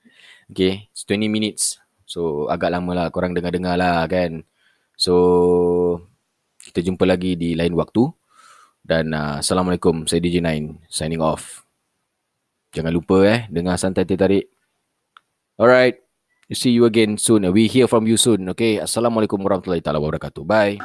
okay, 0.50 0.86
it's 0.94 1.02
20 1.04 1.26
minutes. 1.26 1.82
So 2.06 2.46
agak 2.46 2.70
lama 2.70 2.92
lah 2.94 3.06
korang 3.10 3.34
dengar-dengar 3.34 3.74
lah 3.74 4.06
kan. 4.06 4.46
So 4.94 5.14
kita 6.62 6.86
jumpa 6.86 7.02
lagi 7.04 7.34
di 7.34 7.58
lain 7.58 7.74
waktu. 7.74 8.06
Dan 8.86 9.10
uh, 9.10 9.42
Assalamualaikum. 9.42 10.06
Saya 10.06 10.22
DJ 10.22 10.38
Nine 10.38 10.78
signing 10.86 11.18
off. 11.18 11.66
Jangan 12.70 12.94
lupa 12.94 13.26
eh 13.26 13.50
dengar 13.50 13.74
santai 13.76 14.06
tertarik. 14.06 14.46
Alright. 15.58 16.06
See 16.54 16.70
you 16.70 16.86
again 16.86 17.18
soon. 17.18 17.42
We 17.50 17.66
hear 17.66 17.90
from 17.90 18.06
you 18.06 18.14
soon. 18.14 18.46
Okay. 18.54 18.78
Assalamualaikum 18.78 19.42
warahmatullahi 19.42 19.82
wabarakatuh. 19.82 20.46
Bye. 20.46 20.78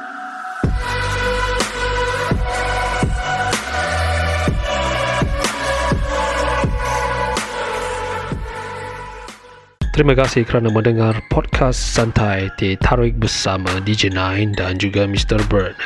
Terima 9.92 10.16
kasih 10.16 10.48
kerana 10.48 10.72
mendengar 10.72 11.20
podcast 11.28 11.76
santai 11.76 12.48
Teh 12.56 12.80
Tarik 12.80 13.20
bersama 13.20 13.76
DJ 13.84 14.08
Nine 14.08 14.56
dan 14.56 14.80
juga 14.80 15.04
Mr. 15.04 15.36
Bird. 15.52 15.76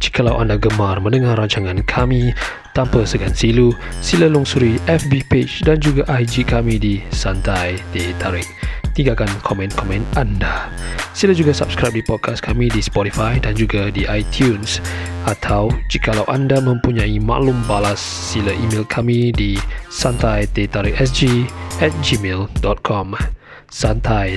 Jikalau 0.00 0.40
anda 0.40 0.56
gemar 0.56 0.96
mendengar 1.04 1.36
rancangan 1.36 1.84
kami 1.84 2.32
tanpa 2.72 3.04
segan 3.04 3.36
silu, 3.36 3.76
sila 4.00 4.32
lungsuri 4.32 4.80
FB 4.88 5.28
page 5.28 5.68
dan 5.68 5.76
juga 5.84 6.00
IG 6.08 6.48
kami 6.48 6.80
di 6.80 7.04
Santai 7.12 7.76
Teh 7.92 8.16
Tarik. 8.16 8.48
Tinggalkan 8.96 9.28
komen-komen 9.44 10.00
anda. 10.16 10.72
Sila 11.12 11.36
juga 11.36 11.52
subscribe 11.52 11.92
di 11.92 12.00
podcast 12.08 12.40
kami 12.40 12.72
di 12.72 12.80
Spotify 12.80 13.36
dan 13.36 13.52
juga 13.52 13.92
di 13.92 14.08
iTunes. 14.08 14.80
Atau 15.28 15.68
jikalau 15.92 16.24
anda 16.32 16.56
mempunyai 16.56 17.20
maklum 17.20 17.60
balas, 17.68 18.00
sila 18.00 18.56
email 18.56 18.88
kami 18.88 19.28
di 19.28 19.60
santai.tarikSG 19.92 21.44
at 21.84 21.92
gmail.com 22.00 23.41
santai 23.72 24.36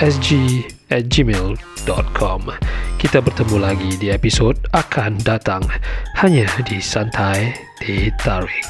sg 0.00 0.32
at 0.88 1.04
gmail.com 1.12 2.42
Kita 2.96 3.20
bertemu 3.20 3.56
lagi 3.60 3.90
di 4.00 4.08
episod 4.08 4.56
akan 4.72 5.20
datang 5.20 5.60
hanya 6.16 6.48
di 6.64 6.80
Santai 6.80 7.52
Tarik. 8.24 8.64